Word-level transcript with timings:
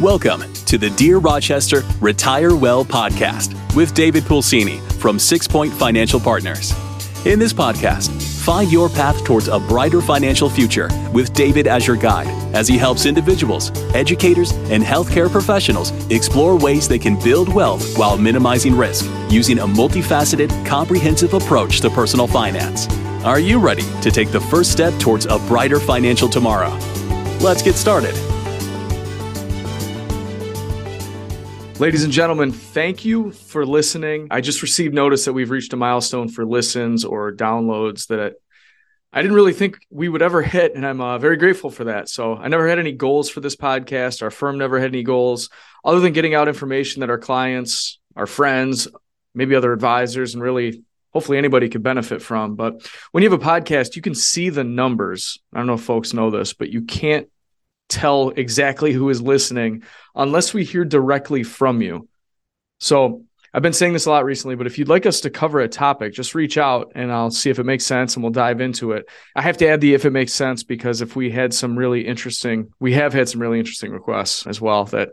Welcome 0.00 0.52
to 0.66 0.78
the 0.78 0.90
Dear 0.90 1.18
Rochester 1.18 1.82
Retire 2.00 2.54
Well 2.54 2.84
podcast 2.84 3.52
with 3.74 3.94
David 3.94 4.22
Pulcini 4.22 4.80
from 4.92 5.18
Six 5.18 5.48
Point 5.48 5.72
Financial 5.72 6.20
Partners. 6.20 6.72
In 7.26 7.40
this 7.40 7.52
podcast, 7.52 8.08
find 8.44 8.70
your 8.70 8.88
path 8.88 9.24
towards 9.24 9.48
a 9.48 9.58
brighter 9.58 10.00
financial 10.00 10.48
future 10.48 10.88
with 11.12 11.32
David 11.32 11.66
as 11.66 11.84
your 11.84 11.96
guide 11.96 12.28
as 12.54 12.68
he 12.68 12.78
helps 12.78 13.06
individuals, 13.06 13.72
educators, 13.92 14.52
and 14.70 14.84
healthcare 14.84 15.28
professionals 15.28 15.90
explore 16.12 16.56
ways 16.56 16.86
they 16.86 17.00
can 17.00 17.18
build 17.18 17.52
wealth 17.52 17.98
while 17.98 18.16
minimizing 18.16 18.76
risk 18.76 19.04
using 19.28 19.58
a 19.58 19.66
multifaceted, 19.66 20.64
comprehensive 20.64 21.34
approach 21.34 21.80
to 21.80 21.90
personal 21.90 22.28
finance. 22.28 22.86
Are 23.24 23.40
you 23.40 23.58
ready 23.58 23.82
to 24.02 24.12
take 24.12 24.30
the 24.30 24.40
first 24.40 24.70
step 24.70 24.96
towards 25.00 25.26
a 25.26 25.40
brighter 25.48 25.80
financial 25.80 26.28
tomorrow? 26.28 26.70
Let's 27.40 27.62
get 27.62 27.74
started. 27.74 28.14
Ladies 31.78 32.02
and 32.02 32.12
gentlemen, 32.12 32.50
thank 32.50 33.04
you 33.04 33.30
for 33.30 33.64
listening. 33.64 34.26
I 34.32 34.40
just 34.40 34.62
received 34.62 34.92
notice 34.92 35.26
that 35.26 35.32
we've 35.32 35.48
reached 35.48 35.72
a 35.72 35.76
milestone 35.76 36.28
for 36.28 36.44
listens 36.44 37.04
or 37.04 37.32
downloads 37.32 38.08
that 38.08 38.34
I 39.12 39.22
didn't 39.22 39.36
really 39.36 39.52
think 39.52 39.78
we 39.88 40.08
would 40.08 40.20
ever 40.20 40.42
hit, 40.42 40.74
and 40.74 40.84
I'm 40.84 41.00
uh, 41.00 41.18
very 41.18 41.36
grateful 41.36 41.70
for 41.70 41.84
that. 41.84 42.08
So, 42.08 42.34
I 42.34 42.48
never 42.48 42.68
had 42.68 42.80
any 42.80 42.90
goals 42.90 43.30
for 43.30 43.38
this 43.38 43.54
podcast. 43.54 44.22
Our 44.22 44.32
firm 44.32 44.58
never 44.58 44.80
had 44.80 44.90
any 44.90 45.04
goals 45.04 45.50
other 45.84 46.00
than 46.00 46.12
getting 46.12 46.34
out 46.34 46.48
information 46.48 46.98
that 47.00 47.10
our 47.10 47.18
clients, 47.18 48.00
our 48.16 48.26
friends, 48.26 48.88
maybe 49.32 49.54
other 49.54 49.72
advisors, 49.72 50.34
and 50.34 50.42
really 50.42 50.82
hopefully 51.12 51.38
anybody 51.38 51.68
could 51.68 51.84
benefit 51.84 52.22
from. 52.22 52.56
But 52.56 52.90
when 53.12 53.22
you 53.22 53.30
have 53.30 53.40
a 53.40 53.44
podcast, 53.44 53.94
you 53.94 54.02
can 54.02 54.16
see 54.16 54.48
the 54.48 54.64
numbers. 54.64 55.38
I 55.54 55.58
don't 55.58 55.68
know 55.68 55.74
if 55.74 55.82
folks 55.82 56.12
know 56.12 56.30
this, 56.32 56.54
but 56.54 56.70
you 56.70 56.82
can't 56.82 57.28
tell 57.88 58.30
exactly 58.30 58.92
who 58.92 59.08
is 59.10 59.20
listening 59.20 59.82
unless 60.14 60.52
we 60.52 60.64
hear 60.64 60.84
directly 60.84 61.42
from 61.42 61.82
you. 61.82 62.08
So 62.78 63.24
I've 63.52 63.62
been 63.62 63.72
saying 63.72 63.94
this 63.94 64.06
a 64.06 64.10
lot 64.10 64.24
recently, 64.24 64.56
but 64.56 64.66
if 64.66 64.78
you'd 64.78 64.88
like 64.88 65.06
us 65.06 65.22
to 65.22 65.30
cover 65.30 65.60
a 65.60 65.68
topic, 65.68 66.12
just 66.12 66.34
reach 66.34 66.58
out 66.58 66.92
and 66.94 67.10
I'll 67.10 67.30
see 67.30 67.48
if 67.50 67.58
it 67.58 67.64
makes 67.64 67.86
sense 67.86 68.14
and 68.14 68.22
we'll 68.22 68.30
dive 68.30 68.60
into 68.60 68.92
it. 68.92 69.08
I 69.34 69.42
have 69.42 69.56
to 69.58 69.68
add 69.68 69.80
the 69.80 69.94
if 69.94 70.04
it 70.04 70.10
makes 70.10 70.34
sense 70.34 70.62
because 70.62 71.00
if 71.00 71.16
we 71.16 71.30
had 71.30 71.54
some 71.54 71.78
really 71.78 72.06
interesting, 72.06 72.70
we 72.78 72.92
have 72.92 73.14
had 73.14 73.28
some 73.28 73.40
really 73.40 73.58
interesting 73.58 73.90
requests 73.90 74.46
as 74.46 74.60
well 74.60 74.84
that 74.86 75.10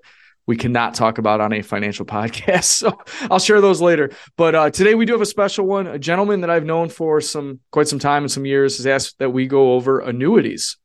we 0.47 0.57
cannot 0.57 0.93
talk 0.93 1.17
about 1.17 1.41
on 1.41 1.53
a 1.53 1.61
financial 1.61 2.05
podcast. 2.05 2.65
So 2.65 2.97
I'll 3.31 3.39
share 3.39 3.61
those 3.61 3.81
later. 3.81 4.11
But 4.35 4.55
uh, 4.55 4.69
today 4.69 4.95
we 4.95 5.05
do 5.05 5.13
have 5.13 5.21
a 5.21 5.25
special 5.25 5.65
one. 5.65 5.87
A 5.87 5.97
gentleman 5.97 6.41
that 6.41 6.49
I've 6.49 6.65
known 6.65 6.89
for 6.89 7.21
some 7.21 7.61
quite 7.71 7.87
some 7.87 7.99
time 7.99 8.23
and 8.23 8.31
some 8.31 8.45
years 8.45 8.77
has 8.77 8.85
asked 8.85 9.19
that 9.19 9.31
we 9.31 9.47
go 9.47 9.73
over 9.73 9.99
annuities. 9.99 10.77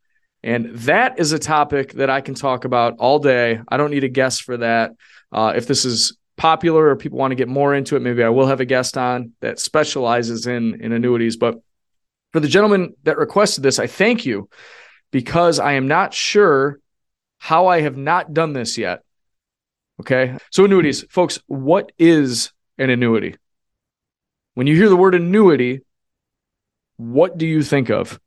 And 0.42 0.74
that 0.80 1.18
is 1.18 1.32
a 1.32 1.38
topic 1.38 1.92
that 1.94 2.08
I 2.08 2.20
can 2.20 2.34
talk 2.34 2.64
about 2.64 2.96
all 2.98 3.18
day. 3.18 3.60
I 3.68 3.76
don't 3.76 3.90
need 3.90 4.04
a 4.04 4.08
guest 4.08 4.42
for 4.42 4.56
that. 4.56 4.92
Uh, 5.30 5.52
if 5.54 5.66
this 5.66 5.84
is 5.84 6.16
popular 6.36 6.88
or 6.88 6.96
people 6.96 7.18
want 7.18 7.32
to 7.32 7.36
get 7.36 7.48
more 7.48 7.74
into 7.74 7.96
it, 7.96 8.00
maybe 8.00 8.24
I 8.24 8.30
will 8.30 8.46
have 8.46 8.60
a 8.60 8.64
guest 8.64 8.96
on 8.96 9.32
that 9.40 9.58
specializes 9.58 10.46
in, 10.46 10.80
in 10.80 10.92
annuities. 10.92 11.36
But 11.36 11.60
for 12.32 12.40
the 12.40 12.48
gentleman 12.48 12.94
that 13.02 13.18
requested 13.18 13.62
this, 13.62 13.78
I 13.78 13.86
thank 13.86 14.24
you 14.24 14.48
because 15.10 15.58
I 15.58 15.72
am 15.72 15.88
not 15.88 16.14
sure 16.14 16.80
how 17.38 17.66
I 17.66 17.82
have 17.82 17.96
not 17.96 18.32
done 18.32 18.54
this 18.54 18.78
yet. 18.78 19.02
Okay. 20.00 20.38
So, 20.50 20.64
annuities, 20.64 21.04
folks, 21.10 21.38
what 21.46 21.92
is 21.98 22.52
an 22.78 22.88
annuity? 22.88 23.36
When 24.54 24.66
you 24.66 24.74
hear 24.74 24.88
the 24.88 24.96
word 24.96 25.14
annuity, 25.14 25.80
what 26.96 27.36
do 27.36 27.46
you 27.46 27.62
think 27.62 27.90
of? 27.90 28.18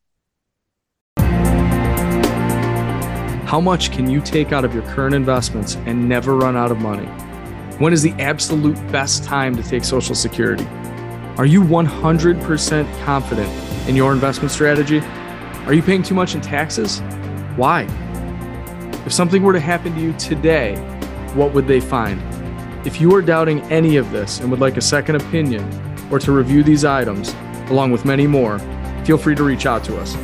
How 3.45 3.59
much 3.59 3.91
can 3.91 4.09
you 4.09 4.19
take 4.19 4.51
out 4.51 4.65
of 4.65 4.73
your 4.73 4.83
current 4.83 5.13
investments 5.13 5.75
and 5.85 6.09
never 6.09 6.35
run 6.35 6.55
out 6.55 6.71
of 6.71 6.79
money? 6.79 7.05
When 7.77 7.93
is 7.93 8.01
the 8.01 8.13
absolute 8.13 8.75
best 8.91 9.23
time 9.23 9.55
to 9.55 9.61
take 9.61 9.83
Social 9.83 10.15
Security? 10.15 10.65
Are 11.37 11.45
you 11.45 11.61
100% 11.61 13.05
confident 13.05 13.49
in 13.87 13.95
your 13.95 14.13
investment 14.13 14.49
strategy? 14.49 15.01
Are 15.67 15.73
you 15.73 15.83
paying 15.83 16.01
too 16.01 16.15
much 16.15 16.33
in 16.35 16.41
taxes? 16.41 16.99
Why? 17.55 17.83
If 19.05 19.13
something 19.13 19.43
were 19.43 19.53
to 19.53 19.59
happen 19.59 19.93
to 19.93 20.01
you 20.01 20.13
today, 20.13 20.75
what 21.35 21.53
would 21.53 21.67
they 21.67 21.81
find? 21.81 22.21
If 22.87 22.99
you 22.99 23.13
are 23.13 23.21
doubting 23.21 23.61
any 23.63 23.97
of 23.97 24.11
this 24.11 24.39
and 24.39 24.49
would 24.49 24.61
like 24.61 24.77
a 24.77 24.81
second 24.81 25.17
opinion 25.17 25.63
or 26.09 26.17
to 26.19 26.31
review 26.31 26.63
these 26.63 26.85
items, 26.85 27.35
along 27.69 27.91
with 27.91 28.05
many 28.05 28.25
more, 28.25 28.57
feel 29.05 29.17
free 29.17 29.35
to 29.35 29.43
reach 29.43 29.65
out 29.65 29.83
to 29.83 29.97
us. 29.97 30.15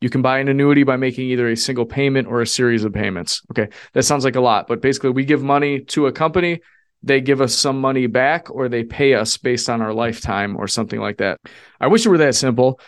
You 0.01 0.11
can 0.11 0.23
buy 0.23 0.39
an 0.39 0.49
annuity 0.49 0.83
by 0.83 0.97
making 0.97 1.29
either 1.31 1.49
a 1.49 1.57
single 1.57 1.87
payment 1.87 2.29
or 2.29 2.41
a 2.41 2.47
series 2.47 2.85
of 2.85 2.93
payments. 2.93 3.43
Okay, 3.53 3.69
that 3.93 4.03
sounds 4.03 4.25
like 4.25 4.37
a 4.37 4.41
lot, 4.41 4.67
but 4.67 4.83
basically, 4.83 5.11
we 5.11 5.25
give 5.25 5.43
money 5.43 5.81
to 5.81 6.07
a 6.07 6.13
company, 6.13 6.61
they 7.03 7.21
give 7.21 7.41
us 7.41 7.55
some 7.55 7.81
money 7.81 8.07
back, 8.07 8.51
or 8.51 8.69
they 8.69 8.85
pay 8.85 9.15
us 9.15 9.37
based 9.37 9.71
on 9.71 9.81
our 9.81 9.93
lifetime 9.93 10.57
or 10.57 10.67
something 10.67 11.01
like 11.01 11.19
that. 11.19 11.41
I 11.81 11.87
wish 11.87 12.05
it 12.05 12.09
were 12.09 12.19
that 12.19 12.35
simple. 12.35 12.81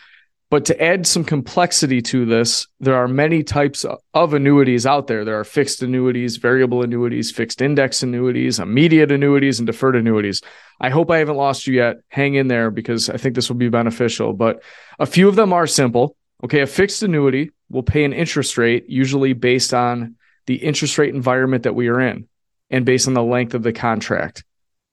But 0.50 0.66
to 0.66 0.82
add 0.82 1.06
some 1.06 1.24
complexity 1.24 2.00
to 2.02 2.26
this, 2.26 2.66
there 2.78 2.94
are 2.94 3.08
many 3.08 3.42
types 3.42 3.84
of 4.12 4.34
annuities 4.34 4.86
out 4.86 5.06
there. 5.06 5.24
There 5.24 5.38
are 5.38 5.44
fixed 5.44 5.82
annuities, 5.82 6.36
variable 6.36 6.82
annuities, 6.82 7.32
fixed 7.32 7.60
index 7.60 8.02
annuities, 8.02 8.58
immediate 8.58 9.10
annuities, 9.10 9.58
and 9.58 9.66
deferred 9.66 9.96
annuities. 9.96 10.42
I 10.80 10.90
hope 10.90 11.10
I 11.10 11.18
haven't 11.18 11.36
lost 11.36 11.66
you 11.66 11.74
yet. 11.74 11.96
Hang 12.08 12.34
in 12.34 12.48
there 12.48 12.70
because 12.70 13.08
I 13.08 13.16
think 13.16 13.34
this 13.34 13.48
will 13.48 13.56
be 13.56 13.68
beneficial. 13.68 14.32
But 14.32 14.62
a 14.98 15.06
few 15.06 15.28
of 15.28 15.36
them 15.36 15.52
are 15.52 15.66
simple. 15.66 16.16
Okay, 16.44 16.60
a 16.60 16.66
fixed 16.66 17.02
annuity 17.02 17.50
will 17.70 17.82
pay 17.82 18.04
an 18.04 18.12
interest 18.12 18.58
rate, 18.58 18.84
usually 18.88 19.32
based 19.32 19.72
on 19.72 20.16
the 20.46 20.56
interest 20.56 20.98
rate 20.98 21.14
environment 21.14 21.62
that 21.62 21.74
we 21.74 21.88
are 21.88 22.00
in 22.00 22.28
and 22.70 22.84
based 22.84 23.08
on 23.08 23.14
the 23.14 23.22
length 23.22 23.54
of 23.54 23.62
the 23.62 23.72
contract. 23.72 24.44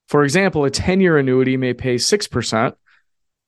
For 0.08 0.24
example, 0.24 0.64
a 0.64 0.70
10 0.70 1.00
year 1.00 1.18
annuity 1.18 1.56
may 1.56 1.74
pay 1.74 1.96
6%, 1.96 2.74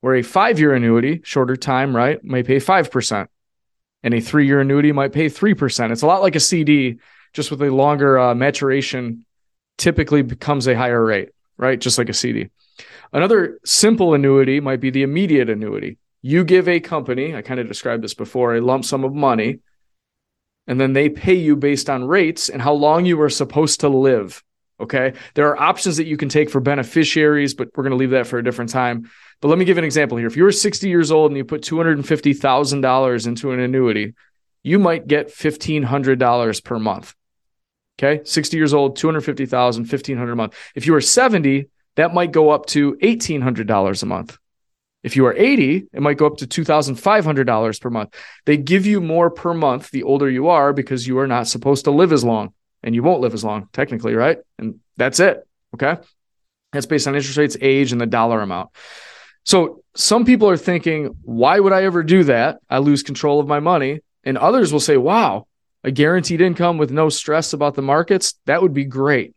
where 0.04 0.16
a 0.16 0.22
five 0.22 0.59
year 0.59 0.75
annuity, 0.75 1.22
shorter 1.25 1.56
time, 1.56 1.97
right, 1.97 2.22
may 2.22 2.42
pay 2.42 2.56
5%. 2.56 3.26
And 4.03 4.12
a 4.12 4.20
three 4.20 4.47
year 4.47 4.60
annuity 4.60 4.92
might 4.92 5.15
pay 5.15 5.31
3%. 5.31 5.92
It's 5.92 6.03
a 6.03 6.06
lot 6.06 6.20
like 6.20 6.37
a 6.37 6.41
CD, 6.41 6.98
just 7.32 7.50
with 7.50 7.62
a 7.62 7.70
longer 7.70 8.19
uh, 8.19 8.34
maturation, 8.34 9.25
typically 9.78 10.20
becomes 10.20 10.69
a 10.69 10.76
higher 10.76 11.03
rate, 11.03 11.31
right? 11.56 11.81
Just 11.81 11.97
like 11.97 12.10
a 12.10 12.12
CD. 12.12 12.50
Another 13.15 13.59
simple 13.65 14.12
annuity 14.12 14.60
might 14.60 14.82
be 14.82 14.91
the 14.91 15.04
immediate 15.04 15.48
annuity. 15.48 15.97
You 16.21 16.44
give 16.44 16.69
a 16.69 16.81
company, 16.81 17.34
I 17.34 17.41
kind 17.41 17.59
of 17.59 17.66
described 17.66 18.04
this 18.04 18.12
before, 18.12 18.56
a 18.56 18.60
lump 18.60 18.84
sum 18.84 19.04
of 19.04 19.15
money, 19.15 19.60
and 20.66 20.78
then 20.78 20.92
they 20.92 21.09
pay 21.09 21.32
you 21.32 21.56
based 21.56 21.88
on 21.88 22.04
rates 22.04 22.50
and 22.50 22.60
how 22.60 22.75
long 22.75 23.06
you 23.06 23.19
are 23.22 23.31
supposed 23.31 23.81
to 23.81 23.88
live. 23.88 24.44
Okay. 24.81 25.15
There 25.35 25.49
are 25.49 25.61
options 25.61 25.99
that 25.99 26.07
you 26.07 26.17
can 26.17 26.29
take 26.29 26.51
for 26.51 26.61
beneficiaries, 26.61 27.55
but 27.55 27.69
we're 27.75 27.85
going 27.85 27.93
to 27.93 27.97
leave 27.97 28.11
that 28.11 28.27
for 28.27 28.39
a 28.39 28.45
different 28.45 28.71
time. 28.71 29.11
But 29.41 29.49
let 29.49 29.59
me 29.59 29.65
give 29.65 29.79
an 29.79 29.85
example 29.85 30.19
here. 30.19 30.27
If 30.27 30.37
you 30.37 30.43
were 30.43 30.53
60 30.53 30.89
years 30.89 31.11
old 31.11 31.31
and 31.31 31.37
you 31.37 31.45
put 31.45 31.62
$250,000 31.62 33.27
into 33.27 33.53
an 33.53 33.61
annuity, 33.61 34.15
you 34.63 34.79
might 34.79 35.07
get 35.07 35.29
$1,500 35.29 36.65
per 36.65 36.78
month. 36.78 37.15
Okay. 37.98 38.25
60 38.25 38.57
years 38.57 38.75
old, 38.75 38.97
250,000, 38.97 39.83
1500 39.83 40.33
a 40.33 40.37
month. 40.37 40.57
If 40.75 40.87
you 40.87 40.95
are 40.97 41.01
70, 41.01 41.69
that 41.95 42.13
might 42.13 42.33
go 42.33 42.51
up 42.51 42.66
to 42.66 42.95
$1,800 42.97 44.03
a 44.03 44.07
month. 44.07 44.39
If 45.04 45.16
you 45.16 45.27
are 45.27 45.34
80, 45.34 45.89
it 45.93 46.03
might 46.03 46.16
go 46.16 46.27
up 46.27 46.39
to 46.39 46.47
$2,500 46.47 47.81
per 47.81 47.91
month. 47.91 48.15
They 48.47 48.57
give 48.57 48.87
you 48.87 49.01
more 49.01 49.31
per 49.31 49.54
month 49.54 49.91
the 49.91 50.03
older 50.03 50.28
you 50.28 50.48
are 50.48 50.72
because 50.72 51.07
you 51.07 51.19
are 51.19 51.28
not 51.28 51.47
supposed 51.47 51.84
to 51.84 51.91
live 51.93 52.13
as 52.13 52.25
long 52.25 52.54
and 52.84 52.95
you 52.95 53.03
won't 53.03 53.21
live 53.21 53.34
as 53.34 53.42
long, 53.42 53.69
technically, 53.72 54.15
right? 54.15 54.39
And 54.59 54.78
that's 54.97 55.19
it. 55.19 55.45
Okay. 55.75 55.97
That's 56.72 56.86
based 56.86 57.09
on 57.09 57.16
interest 57.16 57.39
rates, 57.39 57.57
age, 57.60 57.92
and 57.92 58.01
the 58.01 58.07
dollar 58.07 58.41
amount. 58.41 58.71
So 59.45 59.83
some 59.97 60.25
people 60.25 60.48
are 60.51 60.57
thinking, 60.57 61.16
why 61.22 61.59
would 61.59 61.72
I 61.72 61.84
ever 61.84 62.03
do 62.03 62.25
that? 62.25 62.59
I 62.69 62.78
lose 62.78 63.03
control 63.03 63.41
of 63.41 63.48
my 63.48 63.59
money. 63.59 64.01
And 64.22 64.39
others 64.39 64.72
will 64.72 64.81
say, 64.81 64.97
wow, 64.97 65.47
a 65.83 65.91
guaranteed 65.91 66.41
income 66.41 66.78
with 66.78 66.91
no 66.91 67.09
stress 67.09 67.53
about 67.53 67.75
the 67.75 67.83
markets, 67.83 68.34
that 68.47 68.63
would 68.63 68.75
be 68.75 68.84
great. 68.84 69.34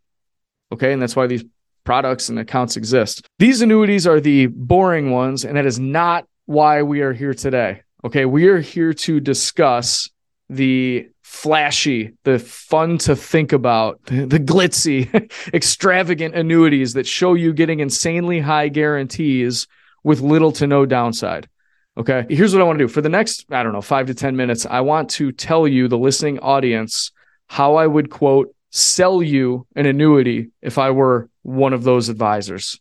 Okay. 0.72 0.92
And 0.92 1.02
that's 1.02 1.16
why 1.16 1.28
these 1.28 1.46
products 1.86 2.28
and 2.28 2.40
accounts 2.40 2.76
exist. 2.76 3.26
These 3.40 3.62
annuities 3.62 4.06
are 4.06 4.20
the 4.20 4.48
boring 4.48 5.12
ones, 5.12 5.46
and 5.46 5.56
that 5.56 5.66
is 5.66 5.80
not 5.80 6.26
why 6.46 6.84
we 6.84 7.02
are 7.02 7.14
here 7.14 7.34
today. 7.34 7.84
Okay. 8.04 8.26
We 8.26 8.48
are 8.48 8.60
here 8.60 8.94
to 8.94 9.22
discuss 9.22 10.10
the 10.50 11.10
flashy, 11.28 12.14
the 12.24 12.40
fun 12.40 12.98
to 12.98 13.14
think 13.14 13.52
about, 13.52 14.02
the, 14.06 14.26
the 14.34 14.40
glitzy, 14.40 15.08
extravagant 15.54 16.34
annuities 16.34 16.94
that 16.94 17.06
show 17.06 17.34
you 17.34 17.54
getting 17.54 17.82
insanely 17.82 18.40
high 18.40 18.70
guarantees 18.70 19.68
with 20.04 20.22
little 20.22 20.54
to 20.54 20.66
no 20.66 20.86
downside. 20.86 21.50
Okay. 21.98 22.26
Here's 22.30 22.54
what 22.54 22.62
I 22.62 22.66
want 22.66 22.80
to 22.80 22.86
do 22.86 22.88
for 22.88 23.02
the 23.02 23.10
next, 23.10 23.46
I 23.52 23.62
don't 23.62 23.74
know, 23.74 23.82
five 23.82 24.08
to 24.08 24.14
10 24.14 24.38
minutes. 24.38 24.66
I 24.66 24.80
want 24.82 25.10
to 25.12 25.34
tell 25.34 25.68
you, 25.68 25.90
the 25.90 25.98
listening 25.98 26.40
audience, 26.40 27.12
how 27.48 27.76
I 27.76 27.86
would 27.86 28.10
quote, 28.10 28.56
sell 28.72 29.22
you 29.22 29.68
an 29.76 29.86
annuity 29.86 30.52
if 30.62 30.78
I 30.78 30.92
were 30.92 31.30
one 31.44 31.74
of 31.74 31.84
those 31.84 32.08
advisors. 32.08 32.80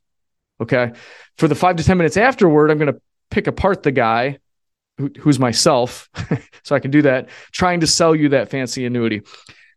Okay. 0.60 0.92
For 1.37 1.49
the 1.49 1.54
five 1.56 1.76
to 1.76 1.84
10 1.84 1.99
minutes 1.99 2.16
afterward, 2.16 2.70
I'm 2.70 2.78
going 2.78 2.94
to 2.94 3.00
pick 3.31 3.49
apart 3.49 3.82
the 3.82 3.92
guy 3.92 4.38
who, 4.98 5.10
who's 5.19 5.38
myself, 5.38 6.08
so 6.62 6.75
I 6.75 6.81
can 6.81 6.90
do 6.90 7.02
that, 7.02 7.28
trying 7.52 7.81
to 7.81 7.87
sell 7.87 8.14
you 8.14 8.31
that 8.31 8.50
fancy 8.50 8.87
annuity. 8.87 9.22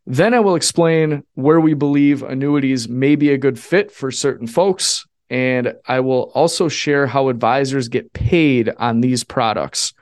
Then 0.06 0.33
I 0.33 0.39
will 0.39 0.56
explain 0.56 1.24
where 1.36 1.60
we 1.60 1.74
believe 1.74 2.24
annuities 2.24 2.89
may 2.89 3.16
be 3.16 3.31
a 3.31 3.38
good 3.38 3.60
fit 3.60 3.92
for 3.92 4.12
certain 4.12 4.48
folks. 4.48 5.06
And 5.30 5.75
I 5.86 6.00
will 6.00 6.31
also 6.33 6.68
share 6.68 7.06
how 7.06 7.30
advisors 7.30 7.89
get 7.89 8.12
paid 8.13 8.69
on 8.77 9.01
these 9.01 9.24
products, 9.24 9.94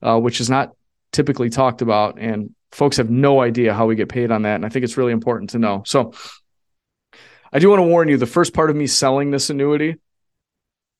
uh, 0.00 0.20
which 0.20 0.40
is 0.40 0.48
not 0.48 0.76
typically 1.10 1.50
talked 1.50 1.82
about. 1.82 2.18
And 2.20 2.54
folks 2.70 2.98
have 2.98 3.10
no 3.10 3.40
idea 3.40 3.74
how 3.74 3.86
we 3.86 3.96
get 3.96 4.08
paid 4.08 4.30
on 4.30 4.42
that. 4.42 4.54
And 4.54 4.64
I 4.64 4.68
think 4.68 4.84
it's 4.84 4.96
really 4.96 5.12
important 5.12 5.50
to 5.50 5.58
know. 5.58 5.82
So 5.84 6.12
I 7.52 7.58
do 7.58 7.68
want 7.70 7.80
to 7.80 7.86
warn 7.86 8.08
you 8.08 8.16
the 8.16 8.26
first 8.26 8.54
part 8.54 8.70
of 8.70 8.76
me 8.76 8.86
selling 8.86 9.32
this 9.32 9.50
annuity 9.50 9.96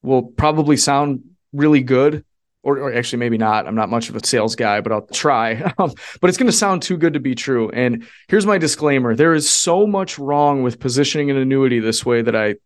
will 0.03 0.23
probably 0.23 0.77
sound 0.77 1.23
really 1.53 1.83
good 1.83 2.25
or, 2.63 2.79
or, 2.79 2.93
actually 2.93 3.21
maybe 3.21 3.39
not. 3.39 3.67
I'm 3.67 3.75
not 3.75 3.89
much 3.89 4.09
of 4.09 4.17
a 4.17 4.27
sales 4.27 4.57
guy, 4.57 4.81
but 4.81 4.93
I'll 4.93 5.07
try. 5.07 5.73
Um, 5.79 5.93
but 6.21 6.29
it's 6.29 6.39
going 6.39 6.51
to 6.51 6.57
sound 6.57 6.83
too 6.83 6.97
good 6.97 7.13
to 7.13 7.21
be 7.21 7.35
true. 7.35 7.71
And 7.71 8.07
here's 8.29 8.47
my 8.47 8.59
disclaimer: 8.59 9.15
there 9.15 9.35
is 9.35 9.49
so 9.49 9.87
much 9.87 10.19
wrong 10.19 10.63
with 10.63 10.81
positioning 10.81 11.31
an 11.31 11.37
annuity 11.37 11.79
this 11.79 12.05
way 12.05 12.23
that 12.23 12.35
I 12.35 12.57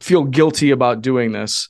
feel 0.00 0.24
guilty 0.24 0.70
about 0.70 1.02
doing 1.02 1.32
this. 1.32 1.68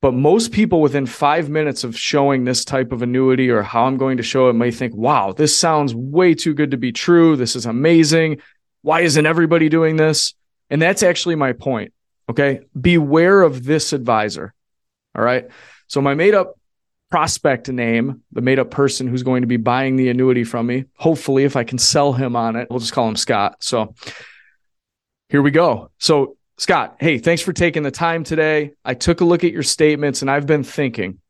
But 0.00 0.12
most 0.12 0.52
people 0.52 0.80
within 0.80 1.06
five 1.06 1.48
minutes 1.48 1.82
of 1.82 1.98
showing 1.98 2.44
this 2.44 2.64
type 2.64 2.92
of 2.92 3.02
annuity 3.02 3.50
or 3.50 3.62
how 3.62 3.84
I'm 3.84 3.96
going 3.96 4.18
to 4.18 4.22
show 4.22 4.48
it 4.48 4.52
may 4.52 4.70
think, 4.70 4.94
wow, 4.94 5.32
this 5.32 5.58
sounds 5.58 5.92
way 5.94 6.34
too 6.34 6.54
good 6.54 6.70
to 6.70 6.76
be 6.76 6.92
true. 6.92 7.34
This 7.34 7.56
is 7.56 7.66
amazing. 7.66 8.40
Why 8.82 9.00
isn't 9.00 9.26
everybody 9.26 9.68
doing 9.68 9.96
this? 9.96 10.34
And 10.70 10.80
that's 10.80 11.02
actually 11.02 11.34
my 11.34 11.52
point. 11.52 11.92
Okay. 12.30 12.60
Beware 12.80 13.42
of 13.42 13.64
this 13.64 13.92
advisor. 13.92 14.54
All 15.16 15.24
right. 15.24 15.48
So 15.88 16.00
my 16.00 16.14
made 16.14 16.34
up 16.34 16.58
prospect 17.10 17.68
name, 17.68 18.22
the 18.32 18.42
made 18.42 18.58
up 18.58 18.70
person 18.70 19.08
who's 19.08 19.22
going 19.22 19.42
to 19.42 19.48
be 19.48 19.56
buying 19.56 19.96
the 19.96 20.10
annuity 20.10 20.44
from 20.44 20.66
me, 20.66 20.84
hopefully, 20.96 21.44
if 21.44 21.56
I 21.56 21.64
can 21.64 21.78
sell 21.78 22.12
him 22.12 22.36
on 22.36 22.56
it, 22.56 22.68
we'll 22.70 22.78
just 22.78 22.92
call 22.92 23.08
him 23.08 23.16
Scott. 23.16 23.56
So 23.60 23.94
here 25.28 25.42
we 25.42 25.50
go. 25.50 25.90
So, 25.98 26.36
Scott, 26.58 26.96
hey, 27.00 27.18
thanks 27.18 27.42
for 27.42 27.52
taking 27.52 27.82
the 27.82 27.90
time 27.90 28.24
today. 28.24 28.72
I 28.84 28.94
took 28.94 29.20
a 29.20 29.24
look 29.24 29.44
at 29.44 29.52
your 29.52 29.62
statements 29.62 30.22
and 30.22 30.30
I've 30.30 30.46
been 30.46 30.64
thinking, 30.64 31.20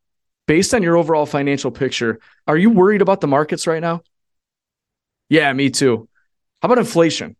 based 0.46 0.74
on 0.74 0.82
your 0.82 0.96
overall 0.96 1.26
financial 1.26 1.70
picture, 1.70 2.18
are 2.46 2.56
you 2.56 2.70
worried 2.70 3.02
about 3.02 3.20
the 3.20 3.26
markets 3.26 3.66
right 3.66 3.80
now? 3.80 4.02
Yeah, 5.28 5.52
me 5.52 5.70
too. 5.70 6.08
How 6.62 6.66
about 6.66 6.78
inflation? 6.78 7.36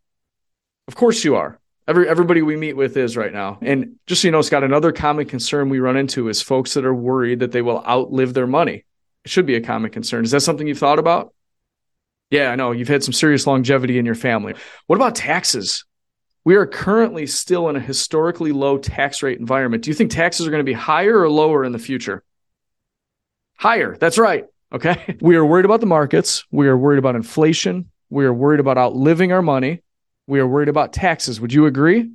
Of 0.87 0.95
course 0.95 1.25
you 1.25 1.37
are. 1.37 1.59
Every, 1.89 2.07
everybody 2.07 2.43
we 2.43 2.55
meet 2.55 2.75
with 2.75 2.99
is 2.99 3.17
right 3.17 3.33
now. 3.33 3.59
And 3.63 3.97
just 4.07 4.21
so 4.21 4.29
you 4.29 4.33
know, 4.33 4.43
Scott, 4.43 4.63
another 4.63 4.93
common 4.93 5.25
concern 5.25 5.71
we 5.71 5.79
run 5.79 5.97
into 5.97 6.29
is 6.29 6.43
folks 6.43 6.75
that 6.75 6.85
are 6.85 6.95
worried 6.95 7.41
that 7.41 7.51
they 7.51 7.63
will 7.63 7.83
outlive 7.87 8.35
their 8.35 8.47
money. 8.47 8.85
It 9.25 9.31
should 9.31 9.47
be 9.47 9.55
a 9.55 9.63
common 9.63 9.91
concern. 9.91 10.23
Is 10.23 10.33
that 10.33 10.43
something 10.43 10.67
you've 10.67 10.79
thought 10.79 10.99
about? 10.99 11.33
Yeah, 12.31 12.51
I 12.51 12.57
know. 12.57 12.73
You've 12.73 12.89
had 12.89 13.03
some 13.03 13.15
serious 13.15 13.47
longevity 13.47 13.99
in 13.99 14.05
your 14.05 14.15
family. 14.15 14.55
What 14.87 14.97
about 14.97 15.15
taxes? 15.15 15.87
We 16.45 16.57
are 16.57 16.67
currently 16.67 17.27
still 17.27 17.71
in 17.71 17.77
a 17.77 17.81
historically 17.81 18.53
low 18.53 18.77
tax 18.77 19.23
rate 19.23 19.39
environment. 19.39 19.83
Do 19.83 19.91
you 19.91 19.95
think 19.95 20.11
taxes 20.11 20.47
are 20.47 20.51
going 20.51 20.61
to 20.61 20.71
be 20.71 20.75
higher 20.75 21.19
or 21.19 21.31
lower 21.31 21.65
in 21.65 21.73
the 21.73 21.79
future? 21.79 22.23
Higher. 23.57 23.97
That's 23.99 24.19
right. 24.19 24.45
Okay. 24.75 25.17
We 25.23 25.37
are 25.37 25.45
worried 25.45 25.65
about 25.65 25.81
the 25.81 25.87
markets. 25.87 26.45
We 26.51 26.69
are 26.69 26.77
worried 26.77 26.99
about 26.99 27.17
inflation. 27.17 27.91
We 28.11 28.27
are 28.27 28.33
worried 28.33 28.61
about 28.61 28.77
outliving 28.77 29.33
our 29.33 29.43
money 29.43 29.83
we 30.29 30.39
are 30.39 30.47
worried 30.47 30.69
about 30.69 30.93
taxes. 30.93 31.41
Would 31.41 31.53
you 31.53 31.67
agree? 31.67 32.11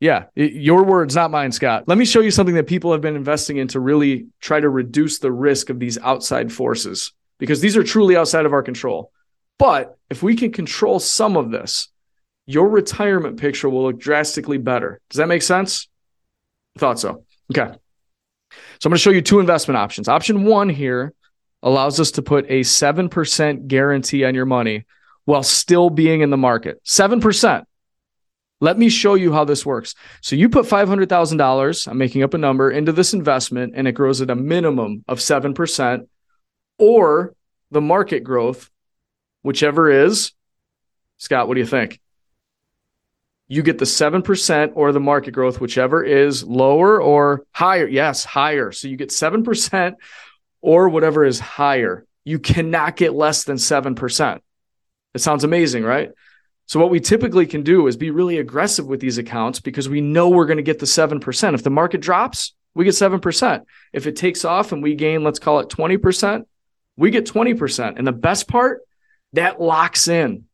Yeah, 0.00 0.24
your 0.34 0.82
words, 0.82 1.14
not 1.14 1.30
mine, 1.30 1.52
Scott. 1.52 1.84
Let 1.86 1.96
me 1.96 2.04
show 2.04 2.20
you 2.20 2.32
something 2.32 2.56
that 2.56 2.66
people 2.66 2.90
have 2.90 3.00
been 3.00 3.14
investing 3.14 3.58
in 3.58 3.68
to 3.68 3.78
really 3.78 4.26
try 4.40 4.58
to 4.58 4.68
reduce 4.68 5.20
the 5.20 5.30
risk 5.30 5.70
of 5.70 5.78
these 5.78 5.96
outside 5.98 6.52
forces 6.52 7.12
because 7.38 7.60
these 7.60 7.76
are 7.76 7.84
truly 7.84 8.16
outside 8.16 8.44
of 8.44 8.52
our 8.52 8.64
control. 8.64 9.12
But 9.60 9.96
if 10.10 10.20
we 10.22 10.34
can 10.34 10.50
control 10.50 10.98
some 10.98 11.36
of 11.36 11.52
this, 11.52 11.88
your 12.46 12.68
retirement 12.68 13.38
picture 13.38 13.68
will 13.68 13.84
look 13.84 14.00
drastically 14.00 14.58
better. 14.58 15.00
Does 15.08 15.18
that 15.18 15.28
make 15.28 15.42
sense? 15.42 15.88
Thought 16.78 16.98
so. 16.98 17.24
Okay. 17.54 17.72
So 18.80 18.86
I'm 18.86 18.90
going 18.90 18.94
to 18.94 18.98
show 18.98 19.10
you 19.10 19.22
two 19.22 19.38
investment 19.38 19.78
options. 19.78 20.08
Option 20.08 20.44
one 20.44 20.68
here 20.68 21.12
allows 21.62 22.00
us 22.00 22.10
to 22.12 22.22
put 22.22 22.46
a 22.48 22.60
7% 22.62 23.68
guarantee 23.68 24.24
on 24.24 24.34
your 24.34 24.46
money 24.46 24.84
while 25.24 25.42
still 25.42 25.90
being 25.90 26.20
in 26.20 26.30
the 26.30 26.36
market. 26.36 26.82
7%. 26.84 27.64
Let 28.60 28.78
me 28.78 28.88
show 28.88 29.14
you 29.14 29.32
how 29.32 29.44
this 29.44 29.66
works. 29.66 29.94
So 30.20 30.36
you 30.36 30.48
put 30.48 30.66
$500,000, 30.66 31.88
I'm 31.88 31.98
making 31.98 32.22
up 32.22 32.34
a 32.34 32.38
number, 32.38 32.70
into 32.70 32.92
this 32.92 33.12
investment 33.12 33.74
and 33.76 33.88
it 33.88 33.92
grows 33.92 34.20
at 34.20 34.30
a 34.30 34.36
minimum 34.36 35.04
of 35.08 35.18
7% 35.18 36.06
or 36.78 37.34
the 37.72 37.80
market 37.80 38.20
growth, 38.20 38.70
whichever 39.42 39.90
is. 39.90 40.32
Scott, 41.16 41.48
what 41.48 41.54
do 41.54 41.60
you 41.60 41.66
think? 41.66 42.00
You 43.48 43.62
get 43.62 43.78
the 43.78 43.84
7% 43.84 44.72
or 44.74 44.92
the 44.92 45.00
market 45.00 45.32
growth, 45.32 45.60
whichever 45.60 46.02
is 46.02 46.44
lower 46.44 47.02
or 47.02 47.44
higher. 47.50 47.86
Yes, 47.86 48.24
higher. 48.24 48.72
So 48.72 48.88
you 48.88 48.96
get 48.96 49.10
7% 49.10 49.94
or 50.60 50.88
whatever 50.88 51.24
is 51.24 51.40
higher. 51.40 52.06
You 52.24 52.38
cannot 52.38 52.96
get 52.96 53.12
less 53.12 53.44
than 53.44 53.56
7%. 53.56 54.40
It 55.14 55.20
sounds 55.20 55.44
amazing, 55.44 55.84
right? 55.84 56.10
So 56.66 56.80
what 56.80 56.90
we 56.90 57.00
typically 57.00 57.46
can 57.46 57.62
do 57.62 57.86
is 57.86 57.96
be 57.96 58.10
really 58.10 58.38
aggressive 58.38 58.86
with 58.86 59.00
these 59.00 59.18
accounts 59.18 59.60
because 59.60 59.88
we 59.88 60.00
know 60.00 60.28
we're 60.28 60.46
going 60.46 60.56
to 60.56 60.62
get 60.62 60.78
the 60.78 60.86
7%. 60.86 61.54
If 61.54 61.62
the 61.62 61.70
market 61.70 62.00
drops, 62.00 62.54
we 62.74 62.84
get 62.84 62.94
7%. 62.94 63.62
If 63.92 64.06
it 64.06 64.16
takes 64.16 64.44
off 64.44 64.72
and 64.72 64.82
we 64.82 64.94
gain, 64.94 65.22
let's 65.24 65.38
call 65.38 65.60
it 65.60 65.68
20%, 65.68 66.44
we 66.96 67.10
get 67.10 67.26
20%. 67.26 67.98
And 67.98 68.06
the 68.06 68.12
best 68.12 68.48
part, 68.48 68.82
that 69.34 69.60
locks 69.60 70.08
in. 70.08 70.44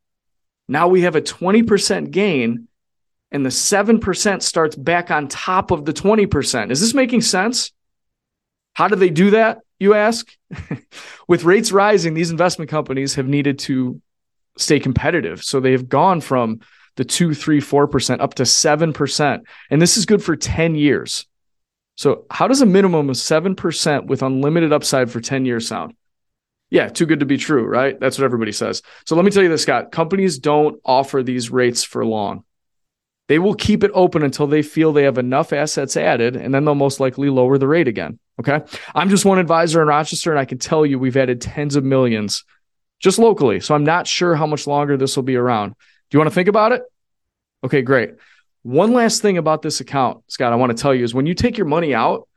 Now 0.69 0.89
we 0.89 1.03
have 1.03 1.17
a 1.17 1.23
20% 1.23 2.11
gain 2.11 2.69
and 3.31 3.45
the 3.45 3.51
7% 3.51 4.43
starts 4.43 4.77
back 4.77 5.11
on 5.11 5.29
top 5.29 5.71
of 5.71 5.85
the 5.85 5.93
20%. 5.93 6.71
Is 6.71 6.81
this 6.81 6.95
making 6.95 7.21
sense? 7.21 7.73
How 8.75 8.89
do 8.89 8.97
they 8.97 9.11
do 9.11 9.31
that, 9.31 9.59
you 9.79 9.95
ask? 9.95 10.27
With 11.29 11.45
rates 11.45 11.73
rising, 11.73 12.15
these 12.15 12.31
investment 12.31 12.71
companies 12.71 13.17
have 13.17 13.27
needed 13.27 13.59
to 13.61 14.01
stay 14.59 14.79
competitive. 14.79 15.43
So 15.43 15.61
they've 15.61 15.89
gone 15.89 16.21
from 16.21 16.61
the 16.97 17.05
two, 17.05 17.33
three, 17.33 17.61
four 17.61 17.87
percent 17.87 18.21
up 18.21 18.35
to 18.35 18.45
seven 18.45 18.93
percent, 18.93 19.45
and 19.71 19.81
this 19.81 19.97
is 19.97 20.05
good 20.05 20.23
for 20.23 20.37
ten 20.37 20.75
years. 20.75 21.27
So 21.97 22.27
how 22.31 22.49
does 22.49 22.61
a 22.61 22.67
minimum 22.67 23.09
of 23.09 23.17
seven 23.17 23.57
percent 23.57 24.07
with 24.07 24.23
unlimited 24.23 24.73
upside 24.73 25.11
for 25.11 25.21
ten 25.21 25.45
years 25.45 25.67
sound? 25.67 25.95
Yeah, 26.71 26.89
too 26.89 27.07
good 27.07 27.21
to 27.21 27.27
be 27.27 27.39
true, 27.39 27.65
right? 27.65 27.99
That's 27.99 28.19
what 28.19 28.25
everybody 28.25 28.53
says. 28.53 28.83
So 29.07 29.17
let 29.17 29.25
me 29.25 29.31
tell 29.31 29.43
you 29.43 29.49
this, 29.49 29.63
Scott. 29.63 29.91
Companies 29.91 30.39
don't 30.39 30.79
offer 30.85 31.23
these 31.23 31.51
rates 31.51 31.83
for 31.83 32.05
long. 32.05 32.45
They 33.29 33.39
will 33.39 33.55
keep 33.55 33.85
it 33.85 33.91
open 33.95 34.23
until 34.23 34.47
they 34.47 34.63
feel 34.63 34.93
they 34.93 35.05
have 35.05 35.19
enough 35.19 35.53
assets 35.53 35.97
added, 35.97 36.37
and 36.37 36.55
then 36.55 36.65
they'll 36.65 36.75
most 36.75 37.01
likely 37.01 37.31
lower 37.31 37.59
the 37.59 37.69
rate 37.69 37.89
again. 37.89 38.19
Okay. 38.41 38.61
I'm 38.95 39.09
just 39.09 39.25
one 39.25 39.39
advisor 39.39 39.83
in 39.83 39.89
Rochester, 39.89 40.31
and 40.31 40.39
I 40.39 40.45
can 40.45 40.59
tell 40.59 40.85
you 40.85 40.99
we've 40.99 41.17
added 41.17 41.41
tens 41.41 41.77
of 41.77 41.85
millions 41.85 42.45
just 42.99 43.19
locally. 43.19 43.61
So 43.61 43.75
I'm 43.75 43.85
not 43.85 44.07
sure 44.07 44.35
how 44.35 44.47
much 44.47 44.67
longer 44.67 44.97
this 44.97 45.17
will 45.17 45.23
be 45.23 45.37
around. 45.37 45.71
Do 45.71 46.17
you 46.17 46.19
want 46.19 46.31
to 46.31 46.35
think 46.35 46.49
about 46.49 46.73
it? 46.73 46.83
Okay, 47.65 47.83
great. 47.83 48.15
One 48.63 48.93
last 48.93 49.23
thing 49.23 49.39
about 49.39 49.63
this 49.63 49.81
account, 49.81 50.25
Scott, 50.29 50.53
I 50.53 50.57
want 50.57 50.77
to 50.77 50.81
tell 50.81 50.95
you 50.95 51.05
is 51.05 51.15
when 51.15 51.27
you 51.27 51.35
take 51.35 51.57
your 51.57 51.67
money 51.67 51.95
out, 51.95 52.29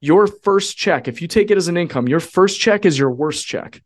your 0.00 0.26
first 0.26 0.76
check, 0.76 1.08
if 1.08 1.20
you 1.22 1.28
take 1.28 1.50
it 1.50 1.56
as 1.56 1.68
an 1.68 1.76
income, 1.76 2.08
your 2.08 2.20
first 2.20 2.60
check 2.60 2.84
is 2.84 2.98
your 2.98 3.10
worst 3.10 3.46
check. 3.46 3.82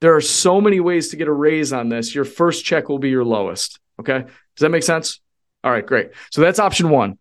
There 0.00 0.14
are 0.16 0.20
so 0.20 0.60
many 0.60 0.80
ways 0.80 1.08
to 1.08 1.16
get 1.16 1.28
a 1.28 1.32
raise 1.32 1.72
on 1.72 1.88
this. 1.88 2.14
Your 2.14 2.24
first 2.24 2.64
check 2.64 2.88
will 2.88 2.98
be 2.98 3.10
your 3.10 3.24
lowest. 3.24 3.78
Okay. 4.00 4.22
Does 4.22 4.60
that 4.60 4.70
make 4.70 4.82
sense? 4.82 5.20
All 5.64 5.70
right, 5.70 5.86
great. 5.86 6.10
So 6.30 6.40
that's 6.40 6.58
option 6.58 6.90
one. 6.90 7.18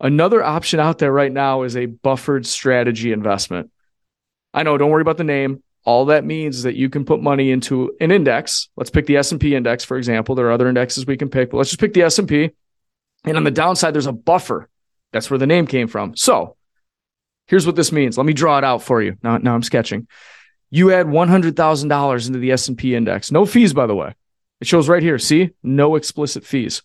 Another 0.00 0.42
option 0.42 0.80
out 0.80 0.98
there 0.98 1.12
right 1.12 1.30
now 1.30 1.62
is 1.62 1.76
a 1.76 1.86
buffered 1.86 2.44
strategy 2.44 3.12
investment. 3.12 3.70
I 4.52 4.64
know, 4.64 4.76
don't 4.76 4.90
worry 4.90 5.02
about 5.02 5.16
the 5.16 5.24
name 5.24 5.62
all 5.84 6.06
that 6.06 6.24
means 6.24 6.58
is 6.58 6.62
that 6.62 6.76
you 6.76 6.88
can 6.88 7.04
put 7.04 7.22
money 7.22 7.50
into 7.50 7.94
an 8.00 8.10
index. 8.10 8.68
Let's 8.76 8.90
pick 8.90 9.06
the 9.06 9.16
S&P 9.16 9.54
index 9.54 9.84
for 9.84 9.96
example. 9.96 10.34
There 10.34 10.46
are 10.46 10.52
other 10.52 10.68
indexes 10.68 11.06
we 11.06 11.16
can 11.16 11.28
pick, 11.28 11.50
but 11.50 11.56
let's 11.56 11.70
just 11.70 11.80
pick 11.80 11.94
the 11.94 12.02
S&P. 12.02 12.50
And 13.24 13.36
on 13.36 13.44
the 13.44 13.50
downside 13.50 13.94
there's 13.94 14.06
a 14.06 14.12
buffer. 14.12 14.68
That's 15.12 15.30
where 15.30 15.38
the 15.38 15.46
name 15.46 15.66
came 15.66 15.88
from. 15.88 16.16
So, 16.16 16.56
here's 17.46 17.66
what 17.66 17.76
this 17.76 17.92
means. 17.92 18.16
Let 18.16 18.26
me 18.26 18.32
draw 18.32 18.58
it 18.58 18.64
out 18.64 18.82
for 18.82 19.02
you. 19.02 19.16
Now 19.22 19.38
now 19.38 19.54
I'm 19.54 19.62
sketching. 19.62 20.06
You 20.70 20.92
add 20.92 21.06
$100,000 21.06 22.26
into 22.26 22.38
the 22.38 22.52
S&P 22.52 22.94
index. 22.94 23.30
No 23.30 23.44
fees 23.44 23.74
by 23.74 23.86
the 23.86 23.94
way. 23.94 24.14
It 24.60 24.66
shows 24.66 24.88
right 24.88 25.02
here, 25.02 25.18
see? 25.18 25.50
No 25.62 25.96
explicit 25.96 26.44
fees. 26.44 26.82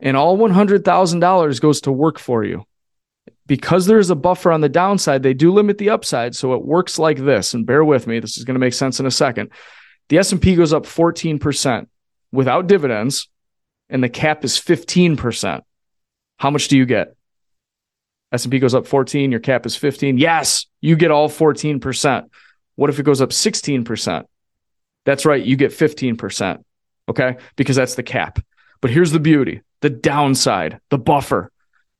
And 0.00 0.16
all 0.16 0.36
$100,000 0.36 1.60
goes 1.60 1.80
to 1.82 1.92
work 1.92 2.18
for 2.18 2.44
you. 2.44 2.64
Because 3.46 3.86
there's 3.86 4.10
a 4.10 4.16
buffer 4.16 4.50
on 4.50 4.60
the 4.60 4.68
downside, 4.68 5.22
they 5.22 5.34
do 5.34 5.52
limit 5.52 5.78
the 5.78 5.90
upside, 5.90 6.34
so 6.34 6.54
it 6.54 6.64
works 6.64 6.98
like 6.98 7.18
this. 7.18 7.54
And 7.54 7.64
bear 7.64 7.84
with 7.84 8.06
me, 8.06 8.18
this 8.18 8.36
is 8.36 8.44
going 8.44 8.54
to 8.54 8.60
make 8.60 8.74
sense 8.74 8.98
in 8.98 9.06
a 9.06 9.10
second. 9.10 9.50
The 10.08 10.18
S&P 10.18 10.56
goes 10.56 10.72
up 10.72 10.84
14% 10.84 11.86
without 12.32 12.66
dividends 12.66 13.28
and 13.88 14.02
the 14.02 14.08
cap 14.08 14.44
is 14.44 14.58
15%. 14.58 15.62
How 16.38 16.50
much 16.50 16.68
do 16.68 16.76
you 16.76 16.86
get? 16.86 17.16
S&P 18.32 18.58
goes 18.58 18.74
up 18.74 18.86
14, 18.86 19.30
your 19.30 19.40
cap 19.40 19.66
is 19.66 19.76
15. 19.76 20.18
Yes, 20.18 20.66
you 20.80 20.96
get 20.96 21.10
all 21.10 21.28
14%. 21.28 22.28
What 22.74 22.90
if 22.90 22.98
it 22.98 23.04
goes 23.04 23.22
up 23.22 23.30
16%? 23.30 24.24
That's 25.04 25.24
right, 25.24 25.44
you 25.44 25.56
get 25.56 25.70
15%. 25.70 26.62
Okay? 27.08 27.36
Because 27.54 27.76
that's 27.76 27.94
the 27.94 28.02
cap. 28.02 28.40
But 28.80 28.90
here's 28.90 29.12
the 29.12 29.20
beauty, 29.20 29.62
the 29.80 29.90
downside, 29.90 30.80
the 30.90 30.98
buffer. 30.98 31.50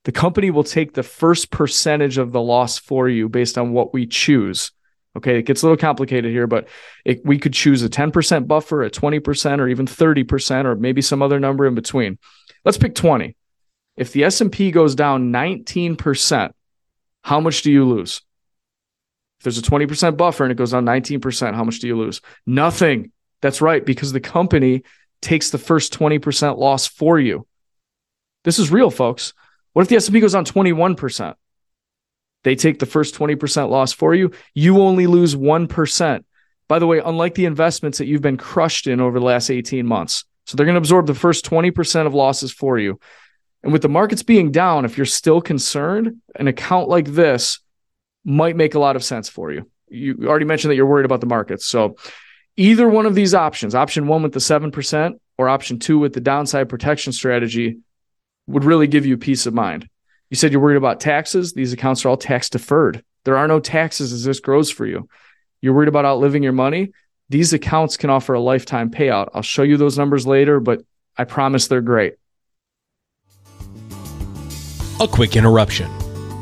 The 0.06 0.12
company 0.12 0.52
will 0.52 0.62
take 0.62 0.94
the 0.94 1.02
first 1.02 1.50
percentage 1.50 2.16
of 2.16 2.30
the 2.30 2.40
loss 2.40 2.78
for 2.78 3.08
you 3.08 3.28
based 3.28 3.58
on 3.58 3.72
what 3.72 3.92
we 3.92 4.06
choose. 4.06 4.70
Okay, 5.16 5.40
it 5.40 5.46
gets 5.46 5.62
a 5.62 5.66
little 5.66 5.76
complicated 5.76 6.30
here, 6.30 6.46
but 6.46 6.68
it, 7.04 7.26
we 7.26 7.38
could 7.38 7.52
choose 7.52 7.82
a 7.82 7.88
10% 7.88 8.46
buffer, 8.46 8.84
a 8.84 8.90
20%, 8.90 9.58
or 9.58 9.66
even 9.66 9.84
30%, 9.84 10.64
or 10.64 10.76
maybe 10.76 11.02
some 11.02 11.22
other 11.22 11.40
number 11.40 11.66
in 11.66 11.74
between. 11.74 12.20
Let's 12.64 12.78
pick 12.78 12.94
20. 12.94 13.34
If 13.96 14.12
the 14.12 14.22
S&P 14.22 14.70
goes 14.70 14.94
down 14.94 15.32
19%, 15.32 16.52
how 17.22 17.40
much 17.40 17.62
do 17.62 17.72
you 17.72 17.84
lose? 17.84 18.22
If 19.40 19.42
there's 19.42 19.58
a 19.58 19.62
20% 19.62 20.16
buffer 20.16 20.44
and 20.44 20.52
it 20.52 20.56
goes 20.56 20.70
down 20.70 20.86
19%, 20.86 21.52
how 21.52 21.64
much 21.64 21.80
do 21.80 21.88
you 21.88 21.98
lose? 21.98 22.20
Nothing. 22.46 23.10
That's 23.42 23.60
right, 23.60 23.84
because 23.84 24.12
the 24.12 24.20
company 24.20 24.84
takes 25.20 25.50
the 25.50 25.58
first 25.58 25.92
20% 25.98 26.58
loss 26.58 26.86
for 26.86 27.18
you. 27.18 27.44
This 28.44 28.60
is 28.60 28.70
real, 28.70 28.92
folks. 28.92 29.34
What 29.76 29.82
if 29.82 29.88
the 29.90 29.96
S&P 29.96 30.20
goes 30.20 30.32
down 30.32 30.46
21%? 30.46 31.34
They 32.44 32.54
take 32.54 32.78
the 32.78 32.86
first 32.86 33.14
20% 33.14 33.68
loss 33.68 33.92
for 33.92 34.14
you. 34.14 34.30
You 34.54 34.80
only 34.80 35.06
lose 35.06 35.36
1%. 35.36 36.24
By 36.66 36.78
the 36.78 36.86
way, 36.86 37.02
unlike 37.04 37.34
the 37.34 37.44
investments 37.44 37.98
that 37.98 38.06
you've 38.06 38.22
been 38.22 38.38
crushed 38.38 38.86
in 38.86 39.02
over 39.02 39.18
the 39.18 39.26
last 39.26 39.50
18 39.50 39.86
months. 39.86 40.24
So 40.46 40.56
they're 40.56 40.64
going 40.64 40.76
to 40.76 40.80
absorb 40.80 41.06
the 41.06 41.12
first 41.12 41.44
20% 41.44 42.06
of 42.06 42.14
losses 42.14 42.54
for 42.54 42.78
you. 42.78 42.98
And 43.62 43.70
with 43.70 43.82
the 43.82 43.90
markets 43.90 44.22
being 44.22 44.50
down, 44.50 44.86
if 44.86 44.96
you're 44.96 45.04
still 45.04 45.42
concerned, 45.42 46.22
an 46.36 46.48
account 46.48 46.88
like 46.88 47.08
this 47.08 47.60
might 48.24 48.56
make 48.56 48.76
a 48.76 48.80
lot 48.80 48.96
of 48.96 49.04
sense 49.04 49.28
for 49.28 49.52
you. 49.52 49.70
You 49.88 50.26
already 50.26 50.46
mentioned 50.46 50.70
that 50.70 50.76
you're 50.76 50.86
worried 50.86 51.04
about 51.04 51.20
the 51.20 51.26
markets. 51.26 51.66
So 51.66 51.96
either 52.56 52.88
one 52.88 53.04
of 53.04 53.14
these 53.14 53.34
options, 53.34 53.74
option 53.74 54.06
one 54.06 54.22
with 54.22 54.32
the 54.32 54.40
7% 54.40 55.20
or 55.36 55.50
option 55.50 55.78
two 55.78 55.98
with 55.98 56.14
the 56.14 56.22
downside 56.22 56.70
protection 56.70 57.12
strategy, 57.12 57.80
would 58.46 58.64
really 58.64 58.86
give 58.86 59.06
you 59.06 59.16
peace 59.16 59.46
of 59.46 59.54
mind. 59.54 59.88
You 60.30 60.36
said 60.36 60.52
you're 60.52 60.60
worried 60.60 60.76
about 60.76 61.00
taxes. 61.00 61.52
These 61.52 61.72
accounts 61.72 62.04
are 62.04 62.08
all 62.08 62.16
tax 62.16 62.48
deferred. 62.48 63.04
There 63.24 63.36
are 63.36 63.48
no 63.48 63.60
taxes 63.60 64.12
as 64.12 64.24
this 64.24 64.40
grows 64.40 64.70
for 64.70 64.86
you. 64.86 65.08
You're 65.60 65.74
worried 65.74 65.88
about 65.88 66.04
outliving 66.04 66.42
your 66.42 66.52
money. 66.52 66.92
These 67.28 67.52
accounts 67.52 67.96
can 67.96 68.10
offer 68.10 68.34
a 68.34 68.40
lifetime 68.40 68.90
payout. 68.90 69.30
I'll 69.34 69.42
show 69.42 69.62
you 69.62 69.76
those 69.76 69.98
numbers 69.98 70.26
later, 70.26 70.60
but 70.60 70.82
I 71.16 71.24
promise 71.24 71.66
they're 71.66 71.80
great. 71.80 72.14
A 75.00 75.08
quick 75.08 75.36
interruption. 75.36 75.90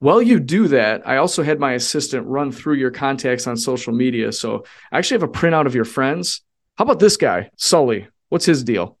While 0.00 0.22
you 0.22 0.40
do 0.40 0.68
that, 0.68 1.06
I 1.06 1.18
also 1.18 1.42
had 1.42 1.60
my 1.60 1.74
assistant 1.74 2.26
run 2.26 2.52
through 2.52 2.76
your 2.76 2.90
contacts 2.90 3.46
on 3.46 3.56
social 3.56 3.92
media. 3.92 4.32
So 4.32 4.64
I 4.90 4.98
actually 4.98 5.20
have 5.20 5.28
a 5.28 5.32
printout 5.32 5.66
of 5.66 5.74
your 5.74 5.84
friends. 5.84 6.40
How 6.76 6.84
about 6.84 7.00
this 7.00 7.18
guy, 7.18 7.50
Sully? 7.56 8.08
What's 8.30 8.46
his 8.46 8.64
deal? 8.64 8.96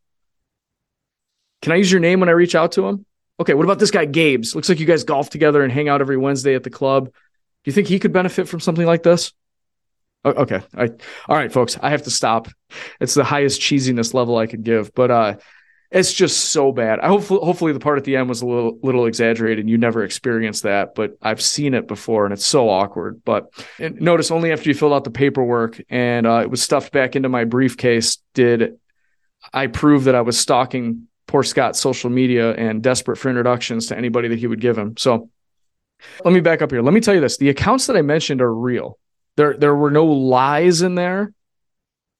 Can 1.62 1.72
I 1.72 1.76
use 1.76 1.90
your 1.90 2.00
name 2.00 2.20
when 2.20 2.28
I 2.28 2.32
reach 2.32 2.54
out 2.54 2.72
to 2.72 2.86
him? 2.86 3.06
Okay, 3.38 3.54
what 3.54 3.64
about 3.64 3.78
this 3.78 3.90
guy, 3.90 4.04
Gabe's? 4.04 4.54
Looks 4.54 4.68
like 4.68 4.80
you 4.80 4.86
guys 4.86 5.04
golf 5.04 5.30
together 5.30 5.62
and 5.62 5.72
hang 5.72 5.88
out 5.88 6.02
every 6.02 6.18
Wednesday 6.18 6.54
at 6.54 6.62
the 6.62 6.70
club. 6.70 7.10
Do 7.64 7.70
you 7.70 7.72
think 7.72 7.88
he 7.88 7.98
could 7.98 8.12
benefit 8.12 8.48
from 8.48 8.60
something 8.60 8.86
like 8.86 9.02
this? 9.02 9.32
Okay. 10.24 10.60
I, 10.76 10.90
all 11.28 11.36
right, 11.36 11.52
folks, 11.52 11.78
I 11.80 11.90
have 11.90 12.02
to 12.02 12.10
stop. 12.10 12.48
It's 13.00 13.14
the 13.14 13.24
highest 13.24 13.60
cheesiness 13.60 14.12
level 14.12 14.36
I 14.36 14.46
could 14.46 14.62
give, 14.62 14.94
but 14.94 15.10
uh, 15.10 15.36
it's 15.90 16.12
just 16.12 16.50
so 16.50 16.72
bad. 16.72 17.00
I 17.00 17.08
hopefully, 17.08 17.40
hopefully 17.42 17.72
the 17.72 17.80
part 17.80 17.98
at 17.98 18.04
the 18.04 18.16
end 18.16 18.28
was 18.28 18.42
a 18.42 18.46
little, 18.46 18.78
little 18.82 19.06
exaggerated. 19.06 19.60
And 19.60 19.70
you 19.70 19.76
never 19.76 20.04
experienced 20.04 20.62
that, 20.62 20.94
but 20.94 21.16
I've 21.20 21.40
seen 21.40 21.74
it 21.74 21.88
before 21.88 22.24
and 22.24 22.32
it's 22.32 22.44
so 22.44 22.68
awkward. 22.68 23.22
But 23.24 23.50
notice 23.78 24.30
only 24.30 24.52
after 24.52 24.68
you 24.68 24.74
filled 24.74 24.92
out 24.92 25.04
the 25.04 25.10
paperwork 25.10 25.80
and 25.88 26.26
uh, 26.26 26.40
it 26.42 26.50
was 26.50 26.62
stuffed 26.62 26.92
back 26.92 27.16
into 27.16 27.28
my 27.28 27.44
briefcase 27.44 28.18
did 28.34 28.78
I 29.52 29.66
prove 29.66 30.04
that 30.04 30.14
I 30.14 30.20
was 30.20 30.38
stalking 30.38 31.08
poor 31.26 31.42
Scott's 31.42 31.80
social 31.80 32.10
media 32.10 32.52
and 32.52 32.82
desperate 32.82 33.16
for 33.16 33.28
introductions 33.28 33.86
to 33.86 33.96
anybody 33.96 34.28
that 34.28 34.38
he 34.38 34.46
would 34.46 34.60
give 34.60 34.76
him. 34.76 34.96
So 34.96 35.30
let 36.24 36.32
me 36.32 36.40
back 36.40 36.62
up 36.62 36.70
here. 36.70 36.82
Let 36.82 36.94
me 36.94 37.00
tell 37.00 37.14
you 37.14 37.20
this: 37.20 37.36
the 37.36 37.50
accounts 37.50 37.86
that 37.86 37.96
I 37.96 38.02
mentioned 38.02 38.40
are 38.40 38.52
real. 38.52 38.98
There, 39.36 39.56
there 39.56 39.74
were 39.74 39.90
no 39.90 40.06
lies 40.06 40.82
in 40.82 40.94
there. 40.94 41.32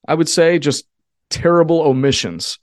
I 0.07 0.15
would 0.15 0.29
say 0.29 0.59
just 0.59 0.85
terrible 1.29 1.81
omissions. 1.81 2.59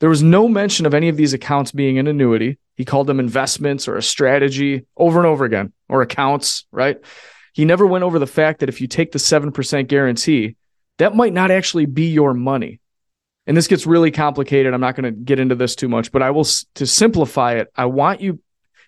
There 0.00 0.08
was 0.08 0.22
no 0.22 0.48
mention 0.48 0.84
of 0.84 0.94
any 0.94 1.08
of 1.08 1.16
these 1.16 1.32
accounts 1.32 1.72
being 1.72 1.98
an 1.98 2.06
annuity. 2.06 2.58
He 2.74 2.84
called 2.84 3.06
them 3.06 3.20
investments 3.20 3.86
or 3.86 3.96
a 3.96 4.02
strategy 4.02 4.84
over 4.96 5.18
and 5.18 5.26
over 5.26 5.44
again, 5.44 5.72
or 5.88 6.02
accounts, 6.02 6.66
right? 6.72 6.98
He 7.52 7.64
never 7.64 7.86
went 7.86 8.02
over 8.02 8.18
the 8.18 8.26
fact 8.26 8.60
that 8.60 8.68
if 8.68 8.80
you 8.80 8.88
take 8.88 9.12
the 9.12 9.18
7% 9.18 9.86
guarantee, 9.86 10.56
that 10.98 11.14
might 11.14 11.32
not 11.32 11.50
actually 11.50 11.86
be 11.86 12.08
your 12.08 12.34
money. 12.34 12.80
And 13.46 13.56
this 13.56 13.68
gets 13.68 13.86
really 13.86 14.10
complicated. 14.10 14.72
I'm 14.72 14.80
not 14.80 14.96
going 14.96 15.04
to 15.04 15.20
get 15.20 15.38
into 15.38 15.54
this 15.54 15.76
too 15.76 15.88
much, 15.88 16.12
but 16.12 16.22
I 16.22 16.30
will, 16.30 16.46
to 16.74 16.86
simplify 16.86 17.54
it, 17.54 17.68
I 17.76 17.86
want 17.86 18.20
you 18.20 18.40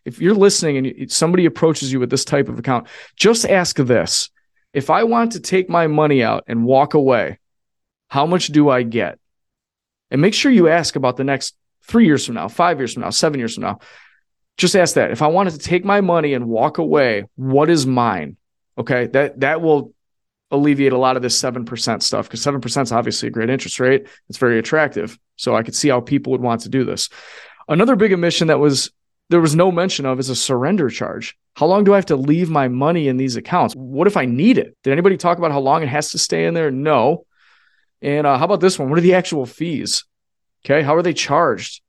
if 0.04 0.20
you're 0.20 0.34
listening 0.34 0.76
and 0.78 1.10
somebody 1.10 1.46
approaches 1.46 1.92
you 1.92 2.00
with 2.00 2.10
this 2.10 2.24
type 2.24 2.48
of 2.48 2.58
account, 2.58 2.88
just 3.16 3.46
ask 3.46 3.76
this. 3.76 4.30
If 4.72 4.90
I 4.90 5.04
want 5.04 5.32
to 5.32 5.40
take 5.40 5.68
my 5.68 5.86
money 5.86 6.22
out 6.22 6.44
and 6.46 6.64
walk 6.64 6.94
away, 6.94 7.38
how 8.08 8.26
much 8.26 8.48
do 8.48 8.68
I 8.68 8.82
get? 8.82 9.18
And 10.10 10.20
make 10.20 10.34
sure 10.34 10.52
you 10.52 10.68
ask 10.68 10.96
about 10.96 11.16
the 11.16 11.24
next 11.24 11.56
three 11.82 12.06
years 12.06 12.26
from 12.26 12.34
now, 12.34 12.48
five 12.48 12.78
years 12.78 12.94
from 12.94 13.02
now, 13.02 13.10
seven 13.10 13.38
years 13.38 13.54
from 13.54 13.62
now. 13.62 13.78
Just 14.56 14.76
ask 14.76 14.94
that. 14.94 15.10
If 15.10 15.22
I 15.22 15.26
wanted 15.28 15.52
to 15.52 15.58
take 15.58 15.84
my 15.84 16.00
money 16.00 16.34
and 16.34 16.46
walk 16.46 16.78
away, 16.78 17.24
what 17.36 17.70
is 17.70 17.86
mine? 17.86 18.36
Okay. 18.78 19.06
That 19.08 19.40
that 19.40 19.62
will 19.62 19.92
alleviate 20.50 20.92
a 20.92 20.98
lot 20.98 21.16
of 21.16 21.22
this 21.22 21.40
7% 21.40 22.02
stuff 22.02 22.28
because 22.28 22.44
7% 22.44 22.82
is 22.82 22.92
obviously 22.92 23.28
a 23.28 23.32
great 23.32 23.50
interest 23.50 23.80
rate. 23.80 24.06
It's 24.28 24.38
very 24.38 24.58
attractive. 24.58 25.18
So 25.36 25.56
I 25.56 25.62
could 25.62 25.74
see 25.74 25.88
how 25.88 26.00
people 26.00 26.30
would 26.32 26.40
want 26.40 26.62
to 26.62 26.68
do 26.68 26.84
this. 26.84 27.08
Another 27.66 27.96
big 27.96 28.12
omission 28.12 28.48
that 28.48 28.60
was 28.60 28.92
there 29.30 29.40
was 29.40 29.54
no 29.54 29.72
mention 29.72 30.06
of 30.06 30.18
is 30.18 30.28
a 30.28 30.36
surrender 30.36 30.90
charge. 30.90 31.36
How 31.54 31.66
long 31.66 31.84
do 31.84 31.92
I 31.92 31.96
have 31.96 32.06
to 32.06 32.16
leave 32.16 32.50
my 32.50 32.68
money 32.68 33.08
in 33.08 33.16
these 33.16 33.36
accounts? 33.36 33.74
What 33.74 34.06
if 34.06 34.16
I 34.16 34.24
need 34.24 34.58
it? 34.58 34.76
Did 34.82 34.92
anybody 34.92 35.16
talk 35.16 35.38
about 35.38 35.52
how 35.52 35.60
long 35.60 35.82
it 35.82 35.88
has 35.88 36.10
to 36.10 36.18
stay 36.18 36.46
in 36.46 36.54
there? 36.54 36.70
No. 36.70 37.26
And 38.02 38.26
uh, 38.26 38.36
how 38.36 38.44
about 38.44 38.60
this 38.60 38.78
one? 38.78 38.90
What 38.90 38.98
are 38.98 39.02
the 39.02 39.14
actual 39.14 39.46
fees? 39.46 40.04
Okay. 40.64 40.82
How 40.82 40.94
are 40.96 41.02
they 41.02 41.14
charged? 41.14 41.80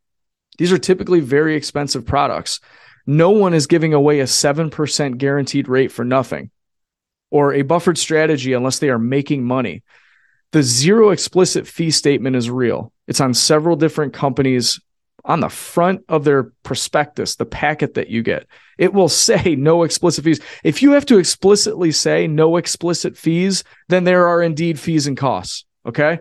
These 0.57 0.71
are 0.71 0.77
typically 0.77 1.19
very 1.19 1.55
expensive 1.55 2.05
products. 2.05 2.59
No 3.07 3.31
one 3.31 3.53
is 3.53 3.67
giving 3.67 3.93
away 3.93 4.19
a 4.19 4.25
7% 4.25 5.17
guaranteed 5.17 5.67
rate 5.67 5.91
for 5.91 6.05
nothing 6.05 6.51
or 7.31 7.53
a 7.53 7.63
buffered 7.63 7.97
strategy 7.97 8.53
unless 8.53 8.79
they 8.79 8.89
are 8.89 8.99
making 8.99 9.43
money. 9.43 9.83
The 10.51 10.63
zero 10.63 11.09
explicit 11.09 11.67
fee 11.67 11.91
statement 11.91 12.35
is 12.35 12.49
real. 12.49 12.93
It's 13.07 13.19
on 13.19 13.33
several 13.33 13.75
different 13.75 14.13
companies 14.13 14.79
on 15.25 15.39
the 15.39 15.49
front 15.49 16.05
of 16.07 16.23
their 16.23 16.43
prospectus, 16.63 17.35
the 17.35 17.45
packet 17.45 17.95
that 17.95 18.09
you 18.09 18.21
get. 18.21 18.45
It 18.77 18.93
will 18.93 19.09
say 19.09 19.55
no 19.55 19.83
explicit 19.83 20.23
fees. 20.23 20.39
If 20.63 20.81
you 20.81 20.91
have 20.91 21.05
to 21.07 21.17
explicitly 21.17 21.91
say 21.91 22.27
no 22.27 22.57
explicit 22.57 23.17
fees, 23.17 23.63
then 23.89 24.03
there 24.03 24.27
are 24.27 24.41
indeed 24.41 24.79
fees 24.79 25.07
and 25.07 25.17
costs. 25.17 25.65
Okay. 25.85 26.19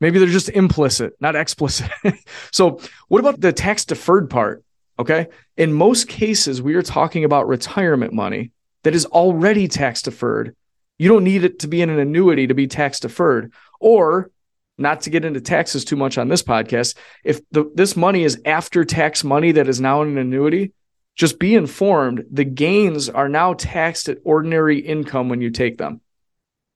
Maybe 0.00 0.18
they're 0.18 0.28
just 0.28 0.50
implicit, 0.50 1.14
not 1.20 1.36
explicit. 1.36 1.90
so, 2.52 2.80
what 3.08 3.20
about 3.20 3.40
the 3.40 3.52
tax 3.52 3.86
deferred 3.86 4.28
part? 4.28 4.62
Okay. 4.98 5.28
In 5.56 5.72
most 5.72 6.08
cases, 6.08 6.60
we 6.60 6.74
are 6.74 6.82
talking 6.82 7.24
about 7.24 7.48
retirement 7.48 8.12
money 8.12 8.52
that 8.82 8.94
is 8.94 9.06
already 9.06 9.68
tax 9.68 10.02
deferred. 10.02 10.54
You 10.98 11.08
don't 11.08 11.24
need 11.24 11.44
it 11.44 11.60
to 11.60 11.68
be 11.68 11.80
in 11.80 11.90
an 11.90 11.98
annuity 11.98 12.46
to 12.46 12.54
be 12.54 12.66
tax 12.66 13.00
deferred. 13.00 13.52
Or, 13.80 14.30
not 14.76 15.02
to 15.02 15.10
get 15.10 15.24
into 15.24 15.40
taxes 15.40 15.84
too 15.84 15.96
much 15.96 16.18
on 16.18 16.28
this 16.28 16.42
podcast, 16.42 16.96
if 17.22 17.40
the, 17.50 17.70
this 17.74 17.96
money 17.96 18.24
is 18.24 18.40
after 18.44 18.84
tax 18.84 19.22
money 19.22 19.52
that 19.52 19.68
is 19.68 19.80
now 19.80 20.02
in 20.02 20.08
an 20.08 20.18
annuity, 20.18 20.72
just 21.14 21.38
be 21.38 21.54
informed 21.54 22.24
the 22.30 22.44
gains 22.44 23.08
are 23.08 23.28
now 23.28 23.54
taxed 23.54 24.08
at 24.08 24.18
ordinary 24.24 24.80
income 24.80 25.28
when 25.28 25.40
you 25.40 25.50
take 25.50 25.78
them. 25.78 26.00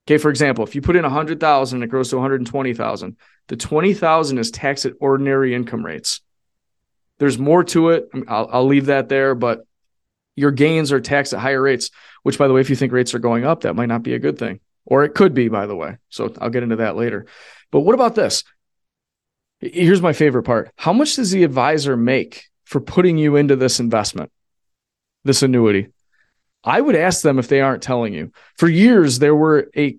Okay, 0.06 0.18
for 0.18 0.30
example, 0.30 0.64
if 0.64 0.74
you 0.74 0.80
put 0.80 0.96
in 0.96 1.02
100,000 1.02 1.76
and 1.76 1.84
it 1.84 1.88
grows 1.88 2.10
to 2.10 2.16
120,000, 2.16 3.16
the 3.48 3.56
20,000 3.56 4.38
is 4.38 4.50
taxed 4.50 4.86
at 4.86 4.94
ordinary 5.00 5.54
income 5.54 5.84
rates. 5.84 6.20
There's 7.18 7.38
more 7.38 7.64
to 7.64 7.90
it. 7.90 8.08
I'll, 8.28 8.48
I'll 8.50 8.66
leave 8.66 8.86
that 8.86 9.08
there, 9.08 9.34
but 9.34 9.66
your 10.36 10.52
gains 10.52 10.92
are 10.92 11.00
taxed 11.00 11.34
at 11.34 11.40
higher 11.40 11.60
rates, 11.60 11.90
which, 12.22 12.38
by 12.38 12.46
the 12.46 12.54
way, 12.54 12.60
if 12.60 12.70
you 12.70 12.76
think 12.76 12.92
rates 12.92 13.12
are 13.14 13.18
going 13.18 13.44
up, 13.44 13.62
that 13.62 13.74
might 13.74 13.86
not 13.86 14.04
be 14.04 14.14
a 14.14 14.18
good 14.18 14.38
thing. 14.38 14.60
Or 14.86 15.04
it 15.04 15.14
could 15.14 15.34
be, 15.34 15.48
by 15.48 15.66
the 15.66 15.76
way. 15.76 15.96
So 16.08 16.32
I'll 16.40 16.48
get 16.48 16.62
into 16.62 16.76
that 16.76 16.96
later. 16.96 17.26
But 17.70 17.80
what 17.80 17.94
about 17.94 18.14
this? 18.14 18.44
Here's 19.60 20.02
my 20.02 20.12
favorite 20.12 20.44
part. 20.44 20.70
How 20.76 20.92
much 20.92 21.16
does 21.16 21.30
the 21.30 21.44
advisor 21.44 21.96
make 21.96 22.44
for 22.64 22.80
putting 22.80 23.18
you 23.18 23.36
into 23.36 23.56
this 23.56 23.80
investment, 23.80 24.30
this 25.24 25.42
annuity? 25.42 25.88
I 26.64 26.80
would 26.80 26.96
ask 26.96 27.22
them 27.22 27.38
if 27.38 27.48
they 27.48 27.60
aren't 27.60 27.82
telling 27.82 28.14
you. 28.14 28.32
For 28.56 28.68
years, 28.68 29.18
there 29.18 29.34
were 29.34 29.70
a 29.76 29.96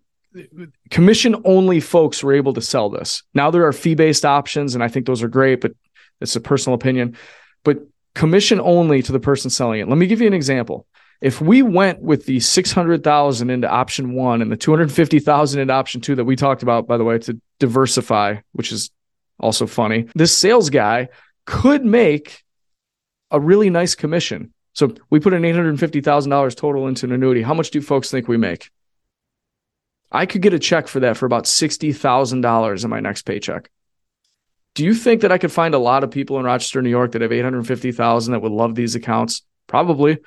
commission 0.92 1.36
only 1.44 1.80
folks 1.80 2.24
were 2.24 2.34
able 2.34 2.54
to 2.54 2.62
sell 2.62 2.90
this. 2.90 3.24
Now 3.34 3.52
there 3.52 3.66
are 3.66 3.74
fee 3.74 3.96
based 3.96 4.26
options, 4.26 4.76
and 4.76 4.84
I 4.84 4.88
think 4.88 5.06
those 5.06 5.24
are 5.24 5.28
great, 5.28 5.62
but 5.62 5.74
it's 6.22 6.36
a 6.36 6.42
personal 6.42 6.76
opinion. 6.76 7.18
But 7.64 7.80
commission 8.16 8.62
only 8.62 9.02
to 9.02 9.12
the 9.12 9.20
person 9.20 9.50
selling 9.50 9.82
it. 9.82 9.90
Let 9.90 9.98
me 9.98 10.08
give 10.08 10.22
you 10.22 10.28
an 10.28 10.34
example. 10.34 10.86
If 11.22 11.42
we 11.42 11.62
went 11.62 12.02
with 12.02 12.26
the 12.26 12.40
600,000 12.40 13.50
into 13.50 13.70
option 13.70 14.14
1 14.14 14.42
and 14.42 14.52
the 14.52 14.58
250,000 14.58 15.60
into 15.60 15.74
option 15.74 16.00
2 16.00 16.16
that 16.16 16.24
we 16.24 16.36
talked 16.36 16.64
about 16.64 16.88
by 16.88 16.98
the 16.98 17.04
way 17.04 17.18
to 17.20 17.40
diversify, 17.60 18.38
which 18.54 18.72
is 18.72 18.92
also 19.40 19.68
funny. 19.68 20.08
This 20.16 20.36
sales 20.36 20.70
guy 20.70 21.10
could 21.46 21.86
make 21.86 22.44
a 23.32 23.40
really 23.40 23.70
nice 23.70 23.96
commission. 23.96 24.54
So 24.74 24.94
we 25.10 25.20
put 25.20 25.34
in 25.34 25.42
$850,000 25.42 26.56
total 26.56 26.88
into 26.88 27.06
an 27.06 27.12
annuity. 27.12 27.42
How 27.42 27.54
much 27.54 27.72
do 27.72 27.82
folks 27.82 28.10
think 28.10 28.28
we 28.28 28.38
make? 28.38 28.70
I 30.12 30.26
could 30.26 30.42
get 30.42 30.54
a 30.54 30.60
check 30.60 30.88
for 30.88 31.02
that 31.02 31.18
for 31.18 31.26
about 31.26 31.46
$60,000 31.46 32.84
in 32.84 32.90
my 32.90 33.00
next 33.00 33.24
paycheck. 33.24 33.70
Do 34.76 34.84
you 34.84 34.94
think 34.94 35.22
that 35.22 35.32
I 35.32 35.38
could 35.38 35.52
find 35.52 35.74
a 35.74 35.80
lot 35.80 36.04
of 36.04 36.12
people 36.12 36.40
in 36.40 36.46
Rochester, 36.46 36.82
New 36.82 36.90
York 36.90 37.12
that 37.12 37.22
have 37.22 37.32
850,000 37.32 38.32
that 38.32 38.42
would 38.42 38.52
love 38.52 38.76
these 38.76 38.96
accounts? 38.96 39.44
Probably. 39.68 40.20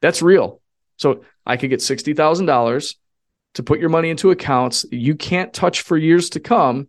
That's 0.00 0.22
real. 0.22 0.60
So 0.96 1.24
I 1.44 1.56
could 1.56 1.70
get 1.70 1.80
$60,000 1.80 2.94
to 3.58 3.64
put 3.64 3.80
your 3.80 3.88
money 3.88 4.08
into 4.08 4.30
accounts 4.30 4.86
you 4.92 5.16
can't 5.16 5.52
touch 5.52 5.80
for 5.80 5.96
years 5.96 6.30
to 6.30 6.38
come. 6.38 6.86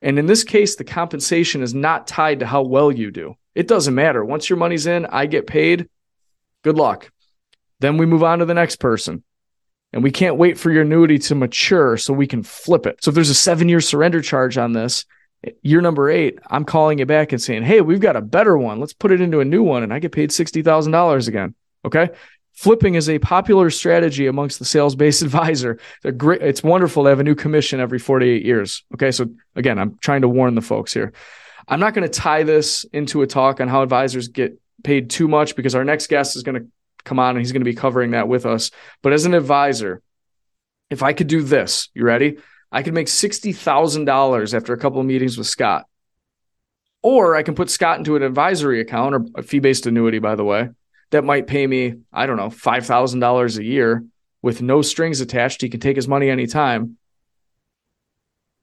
And 0.00 0.18
in 0.18 0.26
this 0.26 0.42
case, 0.42 0.74
the 0.74 0.82
compensation 0.82 1.62
is 1.62 1.74
not 1.74 2.08
tied 2.08 2.40
to 2.40 2.46
how 2.46 2.62
well 2.62 2.90
you 2.90 3.12
do. 3.12 3.36
It 3.54 3.68
doesn't 3.68 3.94
matter. 3.94 4.24
Once 4.24 4.50
your 4.50 4.56
money's 4.56 4.88
in, 4.88 5.06
I 5.06 5.26
get 5.26 5.46
paid. 5.46 5.88
Good 6.62 6.76
luck. 6.76 7.12
Then 7.78 7.98
we 7.98 8.06
move 8.06 8.24
on 8.24 8.40
to 8.40 8.44
the 8.44 8.52
next 8.52 8.80
person. 8.80 9.22
And 9.92 10.02
we 10.02 10.10
can't 10.10 10.38
wait 10.38 10.58
for 10.58 10.72
your 10.72 10.82
annuity 10.82 11.20
to 11.20 11.36
mature 11.36 11.96
so 11.96 12.12
we 12.12 12.26
can 12.26 12.42
flip 12.42 12.84
it. 12.84 12.98
So 13.04 13.10
if 13.10 13.14
there's 13.14 13.30
a 13.30 13.34
seven 13.34 13.68
year 13.68 13.80
surrender 13.80 14.22
charge 14.22 14.58
on 14.58 14.72
this, 14.72 15.04
year 15.62 15.80
number 15.80 16.10
eight, 16.10 16.40
I'm 16.50 16.64
calling 16.64 16.98
you 16.98 17.06
back 17.06 17.30
and 17.30 17.40
saying, 17.40 17.62
Hey, 17.62 17.80
we've 17.80 18.00
got 18.00 18.16
a 18.16 18.22
better 18.22 18.58
one. 18.58 18.80
Let's 18.80 18.92
put 18.92 19.12
it 19.12 19.20
into 19.20 19.38
a 19.38 19.44
new 19.44 19.62
one. 19.62 19.84
And 19.84 19.94
I 19.94 20.00
get 20.00 20.10
paid 20.10 20.30
$60,000 20.30 21.28
again. 21.28 21.54
Okay. 21.84 22.10
Flipping 22.52 22.94
is 22.94 23.08
a 23.08 23.18
popular 23.18 23.70
strategy 23.70 24.26
amongst 24.26 24.58
the 24.58 24.64
sales 24.64 24.94
based 24.94 25.22
advisor. 25.22 25.78
They're 26.02 26.12
great. 26.12 26.42
It's 26.42 26.62
wonderful 26.62 27.04
to 27.04 27.08
have 27.08 27.20
a 27.20 27.24
new 27.24 27.34
commission 27.34 27.80
every 27.80 27.98
48 27.98 28.44
years. 28.44 28.84
Okay. 28.94 29.10
So 29.10 29.26
again, 29.56 29.78
I'm 29.78 29.98
trying 30.00 30.22
to 30.22 30.28
warn 30.28 30.54
the 30.54 30.60
folks 30.60 30.92
here. 30.92 31.12
I'm 31.68 31.80
not 31.80 31.94
going 31.94 32.08
to 32.08 32.20
tie 32.20 32.42
this 32.42 32.84
into 32.92 33.22
a 33.22 33.26
talk 33.26 33.60
on 33.60 33.68
how 33.68 33.82
advisors 33.82 34.28
get 34.28 34.58
paid 34.82 35.10
too 35.10 35.28
much 35.28 35.56
because 35.56 35.74
our 35.74 35.84
next 35.84 36.08
guest 36.08 36.36
is 36.36 36.42
going 36.42 36.60
to 36.60 36.68
come 37.04 37.18
on 37.18 37.30
and 37.30 37.38
he's 37.38 37.52
going 37.52 37.60
to 37.60 37.70
be 37.70 37.74
covering 37.74 38.12
that 38.12 38.28
with 38.28 38.46
us. 38.46 38.70
But 39.00 39.12
as 39.12 39.24
an 39.24 39.34
advisor, 39.34 40.02
if 40.90 41.02
I 41.02 41.12
could 41.12 41.28
do 41.28 41.42
this, 41.42 41.88
you 41.94 42.04
ready? 42.04 42.38
I 42.70 42.82
could 42.82 42.94
make 42.94 43.06
$60,000 43.06 44.54
after 44.54 44.72
a 44.72 44.78
couple 44.78 45.00
of 45.00 45.06
meetings 45.06 45.38
with 45.38 45.46
Scott. 45.46 45.86
Or 47.02 47.34
I 47.36 47.42
can 47.42 47.54
put 47.54 47.70
Scott 47.70 47.98
into 47.98 48.16
an 48.16 48.22
advisory 48.22 48.80
account 48.80 49.14
or 49.14 49.26
a 49.36 49.42
fee 49.42 49.58
based 49.58 49.86
annuity, 49.86 50.20
by 50.20 50.36
the 50.36 50.44
way, 50.44 50.70
that 51.12 51.24
might 51.24 51.46
pay 51.46 51.66
me, 51.66 51.94
I 52.12 52.26
don't 52.26 52.36
know, 52.36 52.48
$5,000 52.48 53.58
a 53.58 53.64
year 53.64 54.04
with 54.40 54.60
no 54.60 54.82
strings 54.82 55.20
attached. 55.20 55.62
He 55.62 55.68
can 55.68 55.80
take 55.80 55.96
his 55.96 56.08
money 56.08 56.28
anytime. 56.28 56.96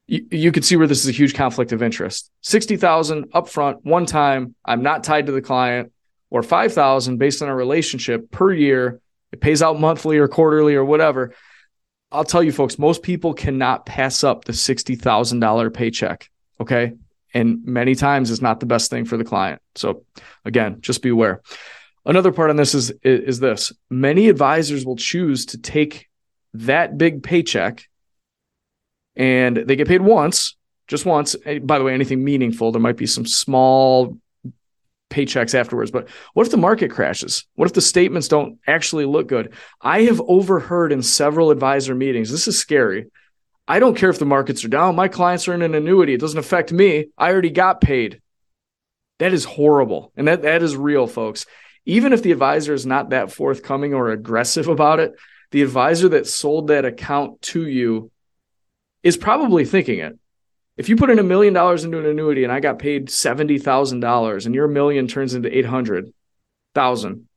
You, 0.07 0.25
you 0.31 0.51
could 0.51 0.65
see 0.65 0.75
where 0.75 0.87
this 0.87 1.03
is 1.03 1.09
a 1.09 1.17
huge 1.17 1.35
conflict 1.35 1.71
of 1.71 1.81
interest. 1.81 2.31
60,000 2.41 3.31
upfront, 3.31 3.79
one 3.83 4.05
time. 4.05 4.55
I'm 4.65 4.81
not 4.83 5.03
tied 5.03 5.27
to 5.27 5.31
the 5.31 5.41
client 5.41 5.91
or 6.31 6.43
5,000 6.43 7.17
based 7.17 7.41
on 7.41 7.49
a 7.49 7.55
relationship 7.55 8.29
per 8.31 8.51
year. 8.51 8.99
It 9.31 9.41
pays 9.41 9.61
out 9.61 9.79
monthly 9.79 10.17
or 10.17 10.27
quarterly 10.27 10.75
or 10.75 10.83
whatever. 10.83 11.33
I'll 12.11 12.23
tell 12.23 12.41
you 12.41 12.51
folks, 12.51 12.79
most 12.79 13.03
people 13.03 13.35
cannot 13.35 13.85
pass 13.85 14.23
up 14.23 14.45
the 14.45 14.53
$60,000 14.53 15.73
paycheck. 15.73 16.29
Okay. 16.59 16.93
And 17.31 17.63
many 17.63 17.93
times 17.93 18.31
it's 18.31 18.41
not 18.41 18.59
the 18.59 18.65
best 18.65 18.89
thing 18.89 19.05
for 19.05 19.17
the 19.17 19.23
client. 19.23 19.61
So 19.75 20.03
again, 20.43 20.81
just 20.81 21.03
beware. 21.03 21.43
Another 22.09 22.31
part 22.31 22.49
on 22.49 22.55
this 22.55 22.73
is, 22.73 22.89
is 23.03 23.39
this 23.39 23.71
many 23.87 24.29
advisors 24.29 24.83
will 24.83 24.95
choose 24.95 25.45
to 25.45 25.59
take 25.59 26.09
that 26.55 26.97
big 26.97 27.21
paycheck 27.21 27.87
and 29.15 29.55
they 29.55 29.75
get 29.75 29.87
paid 29.87 30.01
once, 30.01 30.55
just 30.87 31.05
once. 31.05 31.35
Eh, 31.45 31.59
by 31.59 31.77
the 31.77 31.83
way, 31.83 31.93
anything 31.93 32.23
meaningful, 32.23 32.71
there 32.71 32.81
might 32.81 32.97
be 32.97 33.05
some 33.05 33.27
small 33.27 34.17
paychecks 35.11 35.53
afterwards. 35.53 35.91
But 35.91 36.09
what 36.33 36.47
if 36.47 36.51
the 36.51 36.57
market 36.57 36.89
crashes? 36.89 37.45
What 37.53 37.67
if 37.67 37.73
the 37.73 37.81
statements 37.81 38.27
don't 38.27 38.57
actually 38.65 39.05
look 39.05 39.27
good? 39.27 39.53
I 39.79 40.01
have 40.03 40.19
overheard 40.19 40.91
in 40.91 41.03
several 41.03 41.51
advisor 41.51 41.93
meetings, 41.93 42.31
this 42.31 42.47
is 42.47 42.57
scary. 42.57 43.11
I 43.67 43.77
don't 43.77 43.95
care 43.95 44.09
if 44.09 44.17
the 44.17 44.25
markets 44.25 44.65
are 44.65 44.69
down. 44.69 44.95
My 44.95 45.09
clients 45.09 45.47
are 45.47 45.53
in 45.53 45.61
an 45.61 45.75
annuity. 45.75 46.15
It 46.15 46.21
doesn't 46.21 46.39
affect 46.39 46.71
me. 46.71 47.09
I 47.19 47.31
already 47.31 47.51
got 47.51 47.81
paid. 47.81 48.19
That 49.19 49.31
is 49.31 49.45
horrible. 49.45 50.11
And 50.17 50.27
that, 50.27 50.41
that 50.41 50.63
is 50.63 50.75
real, 50.75 51.05
folks. 51.05 51.45
Even 51.85 52.13
if 52.13 52.21
the 52.21 52.31
advisor 52.31 52.73
is 52.73 52.85
not 52.85 53.09
that 53.09 53.31
forthcoming 53.31 53.93
or 53.93 54.09
aggressive 54.09 54.67
about 54.67 54.99
it, 54.99 55.13
the 55.51 55.61
advisor 55.63 56.09
that 56.09 56.27
sold 56.27 56.67
that 56.67 56.85
account 56.85 57.41
to 57.41 57.65
you 57.65 58.11
is 59.01 59.17
probably 59.17 59.65
thinking 59.65 59.99
it 59.99 60.19
if 60.79 60.87
you 60.87 60.95
put 60.95 61.09
in 61.09 61.19
a 61.19 61.23
million 61.23 61.53
dollars 61.53 61.83
into 61.83 61.99
an 61.99 62.05
annuity 62.05 62.45
and 62.45 62.53
I 62.53 62.61
got 62.61 62.79
paid 62.79 63.09
seventy 63.09 63.59
thousand 63.59 63.99
dollars 63.99 64.45
and 64.45 64.55
your 64.55 64.69
million 64.69 65.09
turns 65.09 65.33
into 65.33 65.55
eight 65.55 65.65
hundred 65.65 66.13
thousand, 66.73 67.27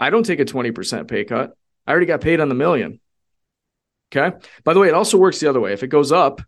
I 0.00 0.08
don't 0.08 0.24
take 0.24 0.40
a 0.40 0.46
twenty 0.46 0.70
percent 0.70 1.06
pay 1.06 1.24
cut. 1.24 1.52
I 1.86 1.90
already 1.90 2.06
got 2.06 2.22
paid 2.22 2.40
on 2.40 2.48
the 2.48 2.54
million. 2.54 2.98
Okay. 4.10 4.34
By 4.64 4.72
the 4.72 4.80
way, 4.80 4.88
it 4.88 4.94
also 4.94 5.18
works 5.18 5.38
the 5.38 5.50
other 5.50 5.60
way. 5.60 5.74
If 5.74 5.82
it 5.82 5.88
goes 5.88 6.12
up, 6.12 6.40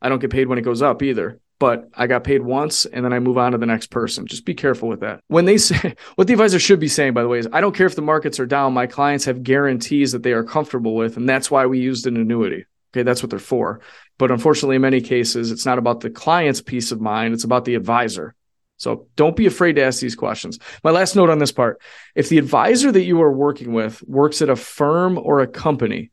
I 0.00 0.08
don't 0.08 0.20
get 0.20 0.30
paid 0.30 0.48
when 0.48 0.56
it 0.56 0.62
goes 0.62 0.80
up 0.80 1.02
either. 1.02 1.38
But 1.64 1.88
I 1.94 2.06
got 2.06 2.24
paid 2.24 2.42
once 2.42 2.84
and 2.84 3.02
then 3.02 3.14
I 3.14 3.20
move 3.20 3.38
on 3.38 3.52
to 3.52 3.58
the 3.58 3.64
next 3.64 3.86
person. 3.86 4.26
Just 4.26 4.44
be 4.44 4.52
careful 4.52 4.86
with 4.86 5.00
that. 5.00 5.20
When 5.28 5.46
they 5.46 5.56
say 5.56 5.96
what 6.14 6.26
the 6.26 6.34
advisor 6.34 6.58
should 6.58 6.78
be 6.78 6.88
saying, 6.88 7.14
by 7.14 7.22
the 7.22 7.28
way, 7.28 7.38
is 7.38 7.48
I 7.54 7.62
don't 7.62 7.74
care 7.74 7.86
if 7.86 7.96
the 7.96 8.02
markets 8.02 8.38
are 8.38 8.44
down. 8.44 8.74
My 8.74 8.86
clients 8.86 9.24
have 9.24 9.42
guarantees 9.42 10.12
that 10.12 10.22
they 10.22 10.32
are 10.32 10.44
comfortable 10.44 10.94
with, 10.94 11.16
and 11.16 11.26
that's 11.26 11.50
why 11.50 11.64
we 11.64 11.80
used 11.80 12.06
an 12.06 12.18
annuity. 12.18 12.66
Okay, 12.92 13.02
that's 13.02 13.22
what 13.22 13.30
they're 13.30 13.38
for. 13.38 13.80
But 14.18 14.30
unfortunately, 14.30 14.76
in 14.76 14.82
many 14.82 15.00
cases, 15.00 15.50
it's 15.50 15.64
not 15.64 15.78
about 15.78 16.00
the 16.00 16.10
client's 16.10 16.60
peace 16.60 16.92
of 16.92 17.00
mind, 17.00 17.32
it's 17.32 17.44
about 17.44 17.64
the 17.64 17.76
advisor. 17.76 18.34
So 18.76 19.06
don't 19.16 19.34
be 19.34 19.46
afraid 19.46 19.76
to 19.76 19.84
ask 19.84 20.02
these 20.02 20.16
questions. 20.16 20.58
My 20.82 20.90
last 20.90 21.16
note 21.16 21.30
on 21.30 21.38
this 21.38 21.52
part 21.52 21.80
if 22.14 22.28
the 22.28 22.36
advisor 22.36 22.92
that 22.92 23.04
you 23.04 23.22
are 23.22 23.32
working 23.32 23.72
with 23.72 24.02
works 24.02 24.42
at 24.42 24.50
a 24.50 24.56
firm 24.56 25.16
or 25.16 25.40
a 25.40 25.46
company, 25.46 26.10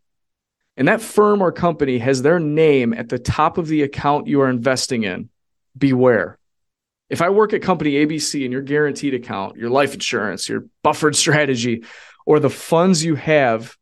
and 0.77 0.87
that 0.87 1.01
firm 1.01 1.41
or 1.41 1.51
company 1.51 1.97
has 1.97 2.21
their 2.21 2.39
name 2.39 2.93
at 2.93 3.09
the 3.09 3.19
top 3.19 3.57
of 3.57 3.67
the 3.67 3.81
account 3.81 4.27
you 4.27 4.39
are 4.39 4.49
investing 4.49 5.03
in, 5.03 5.27
beware. 5.77 6.37
If 7.09 7.21
I 7.21 7.29
work 7.29 7.53
at 7.53 7.61
company 7.61 7.93
ABC 7.93 8.43
and 8.43 8.53
your 8.53 8.61
guaranteed 8.61 9.13
account, 9.13 9.57
your 9.57 9.69
life 9.69 9.93
insurance, 9.93 10.47
your 10.47 10.65
buffered 10.83 11.15
strategy, 11.23 11.83
or 12.25 12.39
the 12.39 12.49
funds 12.49 13.03
you 13.03 13.15
have 13.15 13.75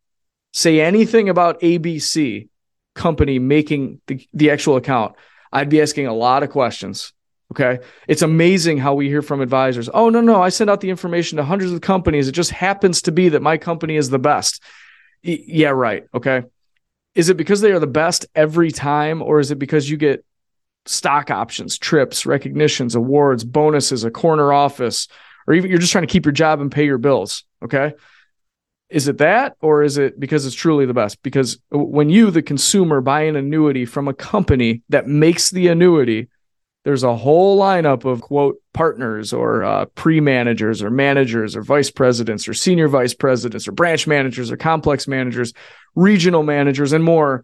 say 0.52 0.82
anything 0.82 1.30
about 1.30 1.62
ABC 1.62 2.50
company 2.96 3.40
making 3.40 4.02
the, 4.08 4.28
the 4.34 4.52
actual 4.52 4.78
account, 4.78 5.16
I'd 5.52 5.70
be 5.70 5.82
asking 5.82 6.08
a 6.08 6.14
lot 6.14 6.44
of 6.44 6.50
questions. 6.50 7.14
Okay. 7.52 7.80
It's 8.08 8.22
amazing 8.22 8.78
how 8.78 8.94
we 8.94 9.08
hear 9.08 9.24
from 9.24 9.42
advisors. 9.42 9.90
Oh, 9.92 10.10
no, 10.10 10.22
no, 10.22 10.42
I 10.42 10.50
send 10.50 10.70
out 10.70 10.82
the 10.82 10.92
information 10.92 11.38
to 11.38 11.44
hundreds 11.44 11.72
of 11.72 11.82
companies. 11.82 12.28
It 12.28 12.34
just 12.34 12.52
happens 12.52 13.02
to 13.04 13.12
be 13.12 13.30
that 13.30 13.42
my 13.42 13.58
company 13.58 13.96
is 13.96 14.10
the 14.10 14.20
best. 14.20 14.62
Y- 15.24 15.44
yeah, 15.48 15.70
right. 15.70 16.04
Okay. 16.14 16.44
Is 17.16 17.30
it 17.30 17.38
because 17.38 17.62
they 17.62 17.72
are 17.72 17.80
the 17.80 17.88
best 17.88 18.28
every 18.36 18.72
time, 18.72 19.24
or 19.24 19.40
is 19.40 19.50
it 19.50 19.58
because 19.58 19.90
you 19.90 19.98
get 19.98 20.24
stock 20.86 21.32
options, 21.32 21.78
trips, 21.78 22.26
recognitions, 22.26 22.96
awards, 22.96 23.44
bonuses, 23.44 24.04
a 24.04 24.12
corner 24.12 24.52
office, 24.54 25.08
or 25.48 25.54
even 25.54 25.70
you're 25.70 25.80
just 25.80 25.92
trying 25.92 26.08
to 26.08 26.12
keep 26.12 26.26
your 26.26 26.32
job 26.32 26.62
and 26.62 26.72
pay 26.72 26.86
your 26.86 26.98
bills? 26.98 27.44
Okay. 27.64 27.94
Is 28.90 29.08
it 29.08 29.20
that, 29.20 29.56
or 29.62 29.84
is 29.84 30.00
it 30.00 30.20
because 30.20 30.48
it's 30.48 30.56
truly 30.56 30.88
the 30.88 30.96
best? 30.96 31.22
Because 31.22 31.60
when 31.70 32.10
you, 32.10 32.32
the 32.32 32.42
consumer, 32.42 33.02
buy 33.02 33.22
an 33.22 33.36
annuity 33.36 33.86
from 33.86 34.08
a 34.08 34.14
company 34.14 34.82
that 34.90 35.08
makes 35.08 35.52
the 35.52 35.68
annuity, 35.68 36.28
there's 36.86 37.04
a 37.04 37.16
whole 37.16 37.60
lineup 37.60 38.06
of 38.06 38.22
quote 38.22 38.56
partners 38.74 39.32
or 39.32 39.64
uh, 39.64 39.86
pre-managers 39.86 40.82
or 40.82 40.90
managers 40.90 41.56
or 41.56 41.62
vice 41.62 41.92
presidents 41.92 42.48
or 42.48 42.54
senior 42.54 42.88
vice 42.88 43.14
presidents 43.14 43.68
or 43.68 43.74
branch 43.74 44.08
managers 44.08 44.50
or 44.50 44.58
complex 44.58 45.08
managers 45.08 45.54
regional 45.96 46.42
managers 46.42 46.94
and 46.94 47.04
more 47.04 47.44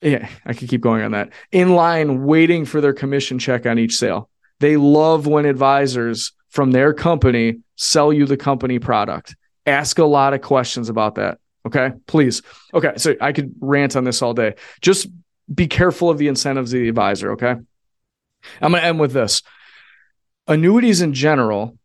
yeah 0.00 0.28
i 0.44 0.52
could 0.52 0.68
keep 0.68 0.80
going 0.80 1.02
on 1.02 1.12
that 1.12 1.30
in 1.52 1.74
line 1.74 2.24
waiting 2.24 2.64
for 2.64 2.80
their 2.80 2.92
commission 2.92 3.38
check 3.38 3.66
on 3.66 3.78
each 3.78 3.96
sale 3.96 4.28
they 4.60 4.76
love 4.76 5.26
when 5.26 5.46
advisors 5.46 6.32
from 6.50 6.70
their 6.70 6.92
company 6.92 7.58
sell 7.76 8.12
you 8.12 8.26
the 8.26 8.36
company 8.36 8.78
product 8.78 9.36
ask 9.66 9.98
a 9.98 10.04
lot 10.04 10.34
of 10.34 10.40
questions 10.40 10.88
about 10.88 11.16
that 11.16 11.38
okay 11.66 11.92
please 12.06 12.42
okay 12.74 12.92
so 12.96 13.14
i 13.20 13.32
could 13.32 13.54
rant 13.60 13.96
on 13.96 14.04
this 14.04 14.22
all 14.22 14.34
day 14.34 14.54
just 14.80 15.08
be 15.52 15.66
careful 15.66 16.10
of 16.10 16.18
the 16.18 16.28
incentives 16.28 16.72
of 16.72 16.80
the 16.80 16.88
advisor 16.88 17.32
okay 17.32 17.56
I'm 18.60 18.72
going 18.72 18.82
to 18.82 18.86
end 18.88 19.00
with 19.00 19.12
this. 19.12 19.42
Annuities 20.46 21.02
in 21.02 21.12
general, 21.12 21.78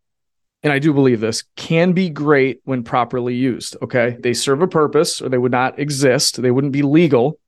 and 0.63 0.71
I 0.71 0.80
do 0.80 0.93
believe 0.93 1.19
this, 1.19 1.43
can 1.56 1.93
be 1.93 2.10
great 2.10 2.62
when 2.63 2.84
properly 2.84 3.36
used. 3.36 3.76
Okay. 3.82 4.17
They 4.19 4.34
serve 4.34 4.62
a 4.62 4.67
purpose 4.67 5.21
or 5.21 5.30
they 5.30 5.38
would 5.38 5.52
not 5.52 5.80
exist, 5.80 6.41
they 6.41 6.52
wouldn't 6.52 6.74
be 6.74 6.84
legal. 6.84 7.39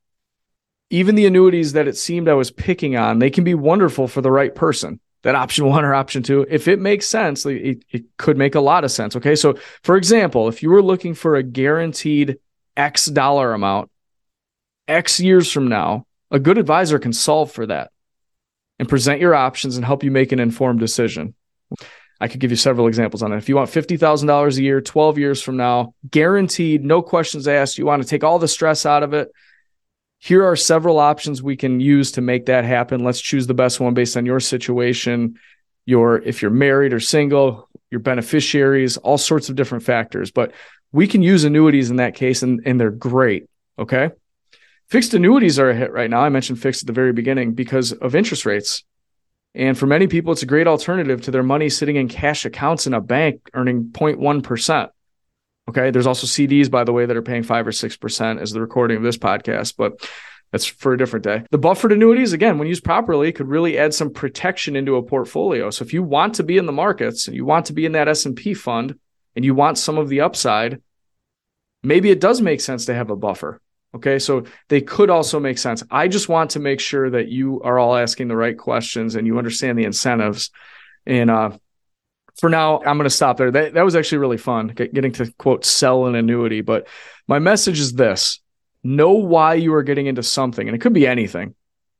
Even 0.93 1.15
the 1.15 1.25
annuities 1.25 1.73
that 1.73 1.87
it 1.87 1.97
seemed 1.97 2.29
I 2.29 2.35
was 2.35 2.51
picking 2.51 2.95
on, 2.95 3.17
they 3.17 3.31
can 3.31 3.43
be 3.43 3.55
wonderful 3.55 4.07
for 4.07 4.21
the 4.21 4.29
right 4.29 4.53
person. 4.53 4.99
That 5.23 5.33
option 5.33 5.65
one 5.65 5.83
or 5.83 5.95
option 5.95 6.21
two, 6.21 6.45
if 6.47 6.67
it 6.67 6.79
makes 6.79 7.07
sense, 7.07 7.47
it, 7.47 7.83
it 7.89 8.03
could 8.17 8.37
make 8.37 8.53
a 8.53 8.59
lot 8.59 8.83
of 8.83 8.91
sense. 8.91 9.15
Okay. 9.15 9.33
So, 9.33 9.55
for 9.81 9.97
example, 9.97 10.49
if 10.49 10.61
you 10.61 10.69
were 10.69 10.83
looking 10.83 11.15
for 11.15 11.35
a 11.35 11.41
guaranteed 11.41 12.37
X 12.77 13.07
dollar 13.07 13.53
amount, 13.53 13.89
X 14.87 15.19
years 15.19 15.51
from 15.51 15.67
now, 15.67 16.05
a 16.29 16.37
good 16.37 16.59
advisor 16.59 16.99
can 16.99 17.11
solve 17.11 17.51
for 17.51 17.65
that 17.65 17.89
and 18.77 18.87
present 18.87 19.19
your 19.19 19.33
options 19.33 19.77
and 19.77 19.83
help 19.83 20.03
you 20.03 20.11
make 20.11 20.31
an 20.31 20.39
informed 20.39 20.79
decision. 20.79 21.33
I 22.21 22.27
could 22.27 22.39
give 22.39 22.51
you 22.51 22.57
several 22.57 22.85
examples 22.85 23.23
on 23.23 23.31
that. 23.31 23.37
If 23.37 23.49
you 23.49 23.55
want 23.55 23.71
$50,000 23.71 24.57
a 24.57 24.61
year, 24.61 24.79
12 24.79 25.17
years 25.17 25.41
from 25.41 25.57
now, 25.57 25.95
guaranteed, 26.11 26.85
no 26.85 27.01
questions 27.01 27.47
asked, 27.47 27.79
you 27.79 27.87
want 27.87 28.03
to 28.03 28.07
take 28.07 28.23
all 28.23 28.37
the 28.37 28.47
stress 28.47 28.85
out 28.85 29.01
of 29.01 29.15
it. 29.15 29.31
Here 30.23 30.45
are 30.45 30.55
several 30.55 30.99
options 30.99 31.43
we 31.43 31.57
can 31.57 31.81
use 31.81 32.13
to 32.13 32.21
make 32.21 32.45
that 32.45 32.63
happen. 32.63 33.03
Let's 33.03 33.19
choose 33.19 33.45
the 33.45 33.53
best 33.53 33.81
one 33.81 33.93
based 33.93 34.15
on 34.15 34.25
your 34.25 34.39
situation, 34.39 35.37
your 35.85 36.19
if 36.19 36.41
you're 36.41 36.49
married 36.49 36.93
or 36.93 37.01
single, 37.01 37.67
your 37.91 37.99
beneficiaries, 37.99 38.95
all 38.95 39.17
sorts 39.17 39.49
of 39.49 39.57
different 39.57 39.83
factors. 39.83 40.31
But 40.31 40.53
we 40.93 41.07
can 41.07 41.23
use 41.23 41.43
annuities 41.43 41.89
in 41.89 41.97
that 41.97 42.15
case 42.15 42.41
and, 42.41 42.61
and 42.65 42.79
they're 42.79 42.89
great. 42.89 43.49
Okay. 43.77 44.11
Fixed 44.87 45.13
annuities 45.13 45.59
are 45.59 45.71
a 45.71 45.75
hit 45.75 45.91
right 45.91 46.09
now. 46.09 46.21
I 46.21 46.29
mentioned 46.29 46.61
fixed 46.61 46.83
at 46.83 46.87
the 46.87 46.93
very 46.93 47.11
beginning 47.11 47.51
because 47.51 47.91
of 47.91 48.15
interest 48.15 48.45
rates. 48.45 48.85
And 49.53 49.77
for 49.77 49.87
many 49.87 50.07
people, 50.07 50.31
it's 50.31 50.41
a 50.41 50.45
great 50.45 50.67
alternative 50.67 51.21
to 51.23 51.31
their 51.31 51.43
money 51.43 51.67
sitting 51.67 51.97
in 51.97 52.07
cash 52.07 52.45
accounts 52.45 52.87
in 52.87 52.93
a 52.93 53.01
bank 53.01 53.49
earning 53.53 53.89
0.1%. 53.91 54.89
Okay. 55.69 55.91
There's 55.91 56.07
also 56.07 56.27
CDs, 56.27 56.69
by 56.69 56.83
the 56.83 56.93
way, 56.93 57.05
that 57.05 57.17
are 57.17 57.21
paying 57.21 57.43
five 57.43 57.65
or 57.67 57.71
6% 57.71 58.41
as 58.41 58.51
the 58.51 58.61
recording 58.61 58.97
of 58.97 59.03
this 59.03 59.17
podcast, 59.17 59.75
but 59.77 60.07
that's 60.51 60.65
for 60.65 60.93
a 60.93 60.97
different 60.97 61.23
day. 61.23 61.43
The 61.49 61.57
buffered 61.57 61.91
annuities, 61.91 62.31
again, 62.31 62.59
when 62.59 62.67
used 62.67 62.83
properly, 62.83 63.31
could 63.31 63.47
really 63.47 63.77
add 63.77 63.93
some 63.93 64.13
protection 64.13 64.75
into 64.75 64.97
a 64.97 65.03
portfolio. 65.03 65.71
So 65.71 65.83
if 65.83 65.93
you 65.93 66.03
want 66.03 66.35
to 66.35 66.43
be 66.43 66.57
in 66.57 66.67
the 66.67 66.71
markets 66.71 67.27
and 67.27 67.35
you 67.35 67.43
want 67.43 67.65
to 67.67 67.73
be 67.73 67.85
in 67.85 67.93
that 67.93 68.07
S&P 68.07 68.53
fund 68.53 68.99
and 69.35 69.43
you 69.43 69.55
want 69.55 69.79
some 69.79 69.97
of 69.97 70.09
the 70.09 70.21
upside, 70.21 70.79
maybe 71.81 72.11
it 72.11 72.21
does 72.21 72.39
make 72.39 72.61
sense 72.61 72.85
to 72.85 72.93
have 72.93 73.09
a 73.09 73.15
buffer. 73.15 73.59
Okay, 73.95 74.19
so 74.19 74.43
they 74.69 74.81
could 74.81 75.09
also 75.09 75.39
make 75.39 75.57
sense. 75.57 75.83
I 75.89 76.07
just 76.07 76.29
want 76.29 76.51
to 76.51 76.59
make 76.59 76.79
sure 76.79 77.09
that 77.09 77.29
you 77.29 77.61
are 77.61 77.79
all 77.79 77.95
asking 77.95 78.27
the 78.27 78.35
right 78.35 78.57
questions 78.57 79.15
and 79.15 79.25
you 79.25 79.39
understand 79.39 79.77
the 79.77 79.85
incentives. 79.85 80.51
And 81.05 81.31
uh, 81.31 81.57
for 82.39 82.49
now, 82.49 82.79
I'm 82.79 82.97
going 82.97 83.03
to 83.03 83.09
stop 83.09 83.37
there. 83.37 83.51
That, 83.51 83.73
that 83.73 83.85
was 83.85 83.95
actually 83.95 84.19
really 84.19 84.37
fun 84.37 84.67
getting 84.67 85.11
to 85.13 85.31
quote 85.33 85.65
sell 85.65 86.07
an 86.07 86.15
annuity. 86.15 86.61
But 86.61 86.87
my 87.27 87.39
message 87.39 87.79
is 87.79 87.93
this. 87.93 88.39
Know 88.83 89.11
why 89.13 89.53
you 89.53 89.73
are 89.75 89.83
getting 89.83 90.07
into 90.07 90.23
something, 90.23 90.67
and 90.67 90.75
it 90.75 90.79
could 90.79 90.93
be 90.93 91.07
anything 91.07 91.55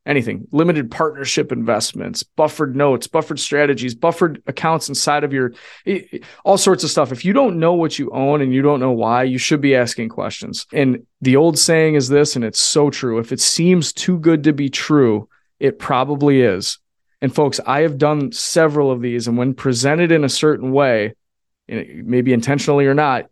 anything. 0.06 0.48
Limited 0.52 0.92
partnership 0.92 1.52
investments 1.52 2.24
buffered 2.24 2.76
notes 2.76 3.08
buffered 3.08 3.40
strategies 3.40 3.96
buffered 3.96 4.42
accounts 4.48 4.90
inside 4.90 5.24
of 5.24 5.34
your 5.34 5.54
all 6.44 6.58
sorts 6.58 6.84
of 6.84 6.90
stuff. 6.90 7.12
If 7.12 7.24
you 7.24 7.34
don't 7.34 7.60
know 7.60 7.74
what 7.74 7.98
you 7.98 8.12
own 8.12 8.42
and 8.42 8.54
you 8.54 8.62
don't 8.62 8.80
know 8.80 8.92
why 8.92 9.24
you 9.24 9.38
should 9.38 9.62
be 9.62 9.76
asking 9.76 10.10
questions. 10.10 10.66
And 10.74 11.06
the 11.22 11.36
old 11.36 11.58
saying 11.58 11.96
is 11.96 12.10
this 12.10 12.36
and 12.36 12.44
it's 12.44 12.60
so 12.60 12.90
true. 12.90 13.20
If 13.20 13.32
it 13.32 13.40
seems 13.40 13.94
too 13.94 14.20
good 14.20 14.44
to 14.44 14.54
be 14.54 14.70
true 14.70 15.30
it 15.60 15.80
probably 15.80 16.42
is 16.42 16.80
and 17.24 17.34
folks 17.34 17.60
i 17.66 17.82
have 17.82 17.98
done 17.98 18.32
several 18.32 18.92
of 18.92 19.02
these 19.02 19.28
and 19.28 19.36
when 19.36 19.56
presented 19.56 20.12
in 20.12 20.24
a 20.24 20.30
certain 20.30 20.72
way 20.72 21.16
maybe 21.68 22.32
intentionally 22.32 22.86
or 22.86 22.94
not 22.94 23.26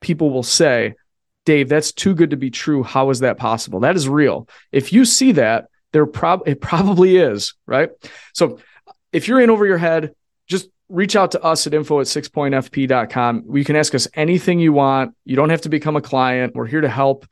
people 0.00 0.30
will 0.30 0.44
say 0.44 0.94
Dave, 1.48 1.70
that's 1.70 1.92
too 1.92 2.14
good 2.14 2.28
to 2.28 2.36
be 2.36 2.50
true. 2.50 2.82
How 2.82 3.08
is 3.08 3.20
that 3.20 3.38
possible? 3.38 3.80
That 3.80 3.96
is 3.96 4.06
real. 4.06 4.46
If 4.70 4.92
you 4.92 5.06
see 5.06 5.32
that, 5.32 5.68
there 5.92 6.04
prob 6.04 6.42
it 6.46 6.60
probably 6.60 7.16
is, 7.16 7.54
right? 7.64 7.88
So 8.34 8.58
if 9.12 9.28
you're 9.28 9.40
in 9.40 9.48
over 9.48 9.64
your 9.64 9.78
head, 9.78 10.14
just 10.46 10.68
reach 10.90 11.16
out 11.16 11.30
to 11.30 11.42
us 11.42 11.66
at 11.66 11.72
info 11.72 12.00
at 12.00 12.06
sixpointfp.com. 12.06 13.44
You 13.56 13.64
can 13.64 13.76
ask 13.76 13.94
us 13.94 14.06
anything 14.12 14.60
you 14.60 14.74
want. 14.74 15.14
You 15.24 15.36
don't 15.36 15.48
have 15.48 15.62
to 15.62 15.70
become 15.70 15.96
a 15.96 16.02
client. 16.02 16.54
We're 16.54 16.66
here 16.66 16.82
to 16.82 16.88
help. 16.90 17.26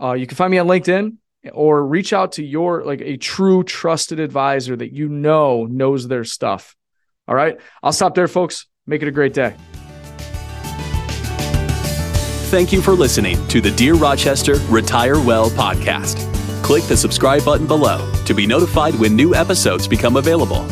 Uh, 0.00 0.14
you 0.14 0.26
can 0.26 0.36
find 0.36 0.50
me 0.50 0.56
on 0.56 0.66
LinkedIn 0.66 1.16
or 1.52 1.86
reach 1.86 2.12
out 2.12 2.32
to 2.32 2.44
your 2.44 2.84
like 2.84 3.00
a 3.00 3.16
true 3.16 3.62
trusted 3.64 4.20
advisor 4.20 4.76
that 4.76 4.92
you 4.92 5.08
know 5.08 5.66
knows 5.66 6.08
their 6.08 6.24
stuff. 6.24 6.76
All 7.26 7.34
right. 7.34 7.58
I'll 7.82 7.92
stop 7.92 8.14
there, 8.14 8.28
folks. 8.28 8.66
Make 8.86 9.02
it 9.02 9.08
a 9.08 9.12
great 9.12 9.34
day. 9.34 9.54
Thank 12.50 12.72
you 12.72 12.80
for 12.80 12.92
listening 12.92 13.46
to 13.48 13.60
the 13.60 13.70
Dear 13.70 13.94
Rochester 13.94 14.54
Retire 14.70 15.20
Well 15.20 15.50
podcast 15.50 16.28
click 16.68 16.84
the 16.84 16.96
subscribe 16.96 17.42
button 17.46 17.66
below 17.66 18.12
to 18.26 18.34
be 18.34 18.46
notified 18.46 18.94
when 18.96 19.16
new 19.16 19.34
episodes 19.34 19.88
become 19.88 20.16
available. 20.16 20.64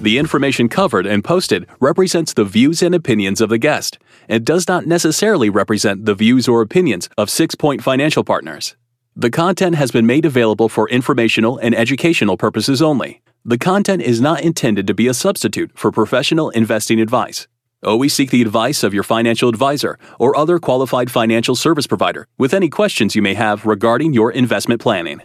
The 0.00 0.16
information 0.16 0.70
covered 0.70 1.06
and 1.06 1.22
posted 1.22 1.66
represents 1.78 2.32
the 2.32 2.46
views 2.46 2.80
and 2.80 2.94
opinions 2.94 3.42
of 3.42 3.50
the 3.50 3.58
guest 3.58 3.98
and 4.28 4.44
does 4.44 4.68
not 4.68 4.86
necessarily 4.86 5.50
represent 5.50 6.04
the 6.04 6.14
views 6.14 6.48
or 6.48 6.62
opinions 6.62 7.08
of 7.16 7.30
Six 7.30 7.54
Point 7.54 7.82
Financial 7.82 8.24
Partners. 8.24 8.76
The 9.14 9.30
content 9.30 9.76
has 9.76 9.90
been 9.90 10.06
made 10.06 10.24
available 10.24 10.68
for 10.68 10.88
informational 10.88 11.58
and 11.58 11.74
educational 11.74 12.36
purposes 12.36 12.82
only. 12.82 13.22
The 13.44 13.58
content 13.58 14.02
is 14.02 14.20
not 14.20 14.42
intended 14.42 14.86
to 14.88 14.94
be 14.94 15.06
a 15.06 15.14
substitute 15.14 15.70
for 15.74 15.90
professional 15.90 16.50
investing 16.50 17.00
advice. 17.00 17.46
Always 17.82 18.12
seek 18.12 18.30
the 18.30 18.42
advice 18.42 18.82
of 18.82 18.92
your 18.92 19.04
financial 19.04 19.48
advisor 19.48 19.98
or 20.18 20.36
other 20.36 20.58
qualified 20.58 21.10
financial 21.10 21.54
service 21.54 21.86
provider 21.86 22.26
with 22.36 22.52
any 22.52 22.68
questions 22.68 23.14
you 23.14 23.22
may 23.22 23.34
have 23.34 23.64
regarding 23.64 24.12
your 24.12 24.32
investment 24.32 24.80
planning. 24.80 25.22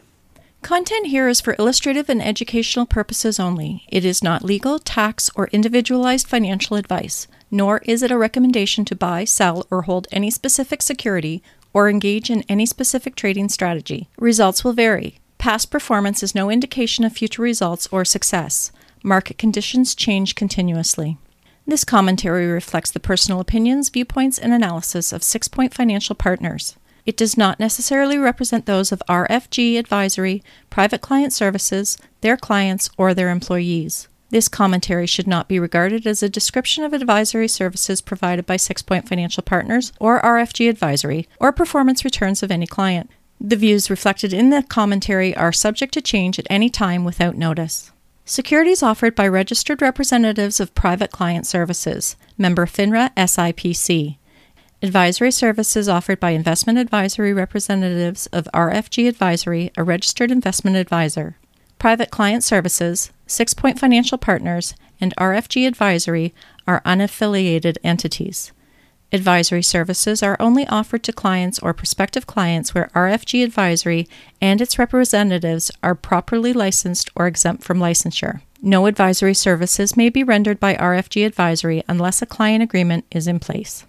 Content 0.62 1.08
here 1.08 1.28
is 1.28 1.42
for 1.42 1.56
illustrative 1.58 2.08
and 2.08 2.22
educational 2.22 2.86
purposes 2.86 3.40
only. 3.40 3.84
It 3.90 4.06
is 4.06 4.22
not 4.22 4.44
legal, 4.44 4.78
tax, 4.78 5.32
or 5.36 5.48
individualized 5.48 6.28
financial 6.28 6.78
advice, 6.78 7.28
nor 7.52 7.80
is 7.86 8.02
it 8.02 8.12
a 8.12 8.18
recommendation 8.18 8.86
to 8.86 8.96
buy, 8.96 9.26
sell, 9.26 9.68
or 9.70 9.84
hold 9.84 10.08
any 10.12 10.32
specific 10.32 10.82
security 10.82 11.44
or 11.74 11.90
engage 11.90 12.30
in 12.30 12.44
any 12.50 12.66
specific 12.66 13.16
trading 13.16 13.50
strategy. 13.50 14.10
Results 14.18 14.64
will 14.64 14.74
vary. 14.74 15.20
Past 15.38 15.70
performance 15.72 16.24
is 16.24 16.36
no 16.36 16.50
indication 16.50 17.04
of 17.04 17.14
future 17.14 17.42
results 17.42 17.88
or 17.92 18.06
success. 18.06 18.72
Market 19.04 19.38
conditions 19.38 19.96
change 19.96 20.36
continuously. 20.36 21.18
This 21.66 21.84
commentary 21.84 22.48
reflects 22.48 22.92
the 22.92 23.00
personal 23.00 23.40
opinions, 23.40 23.90
viewpoints, 23.90 24.38
and 24.38 24.54
analysis 24.54 25.14
of 25.14 25.24
Six 25.24 25.48
Point 25.48 25.74
Financial 25.74 26.16
Partners. 26.16 26.76
It 27.06 27.18
does 27.18 27.38
not 27.38 27.60
necessarily 27.60 28.18
represent 28.18 28.66
those 28.66 28.92
of 28.92 29.02
RFG 29.10 29.80
Advisory, 29.80 30.44
Private 30.70 31.02
Client 31.02 31.34
Services, 31.34 31.98
their 32.22 32.38
clients, 32.38 32.90
or 32.98 33.14
their 33.14 33.30
employees. 33.30 34.08
This 34.32 34.48
commentary 34.48 35.08
should 35.08 35.28
not 35.28 35.50
be 35.50 35.60
regarded 35.60 36.08
as 36.08 36.24
a 36.24 36.30
description 36.30 36.86
of 36.86 36.94
advisory 36.94 37.50
services 37.50 38.00
provided 38.00 38.46
by 38.46 38.56
Six 38.56 38.82
Point 38.82 39.06
Financial 39.06 39.44
Partners 39.44 39.92
or 40.00 40.22
RFG 40.22 40.70
Advisory, 40.70 41.28
or 41.38 41.52
performance 41.52 42.06
returns 42.06 42.42
of 42.42 42.50
any 42.50 42.66
client. 42.66 43.10
The 43.42 43.58
views 43.58 43.90
reflected 43.90 44.32
in 44.32 44.50
the 44.50 44.64
commentary 44.64 45.36
are 45.36 45.52
subject 45.52 45.94
to 45.96 46.02
change 46.02 46.40
at 46.40 46.48
any 46.50 46.70
time 46.70 47.04
without 47.04 47.36
notice. 47.36 47.92
Securities 48.24 48.82
offered 48.82 49.16
by 49.16 49.28
registered 49.28 49.82
representatives 49.82 50.62
of 50.62 50.74
Private 50.76 51.12
Client 51.12 51.46
Services, 51.46 52.16
member 52.38 52.66
FINRA 52.66 53.14
SIPC. 53.16 54.18
Advisory 54.82 55.32
services 55.32 55.90
offered 55.90 56.22
by 56.22 56.30
investment 56.30 56.80
advisory 56.80 57.34
representatives 57.34 58.28
of 58.28 58.48
RFG 58.54 59.10
Advisory, 59.10 59.72
a 59.76 59.84
registered 59.84 60.32
investment 60.32 60.78
advisor. 60.78 61.36
Private 61.82 62.12
Client 62.12 62.44
Services, 62.44 63.12
Six 63.26 63.56
Point 63.56 63.80
Financial 63.80 64.20
Partners, 64.20 64.76
and 65.00 65.16
RFG 65.18 65.68
Advisory 65.68 66.32
are 66.68 66.80
unaffiliated 66.82 67.78
entities. 67.84 68.52
Advisory 69.12 69.64
services 69.64 70.22
are 70.22 70.38
only 70.40 70.68
offered 70.68 71.02
to 71.02 71.12
clients 71.12 71.58
or 71.58 71.74
prospective 71.74 72.28
clients 72.28 72.76
where 72.76 72.92
RFG 72.94 73.44
Advisory 73.44 74.08
and 74.40 74.62
its 74.62 74.78
representatives 74.78 75.72
are 75.82 75.96
properly 75.96 76.54
licensed 76.54 77.10
or 77.16 77.26
exempt 77.26 77.64
from 77.64 77.80
licensure. 77.80 78.42
No 78.62 78.86
advisory 78.86 79.34
services 79.34 79.98
may 79.98 80.10
be 80.10 80.24
rendered 80.24 80.60
by 80.60 80.76
RFG 80.76 81.26
Advisory 81.26 81.84
unless 81.88 82.22
a 82.22 82.28
client 82.28 82.62
agreement 82.62 83.06
is 83.10 83.26
in 83.26 83.40
place. 83.40 83.88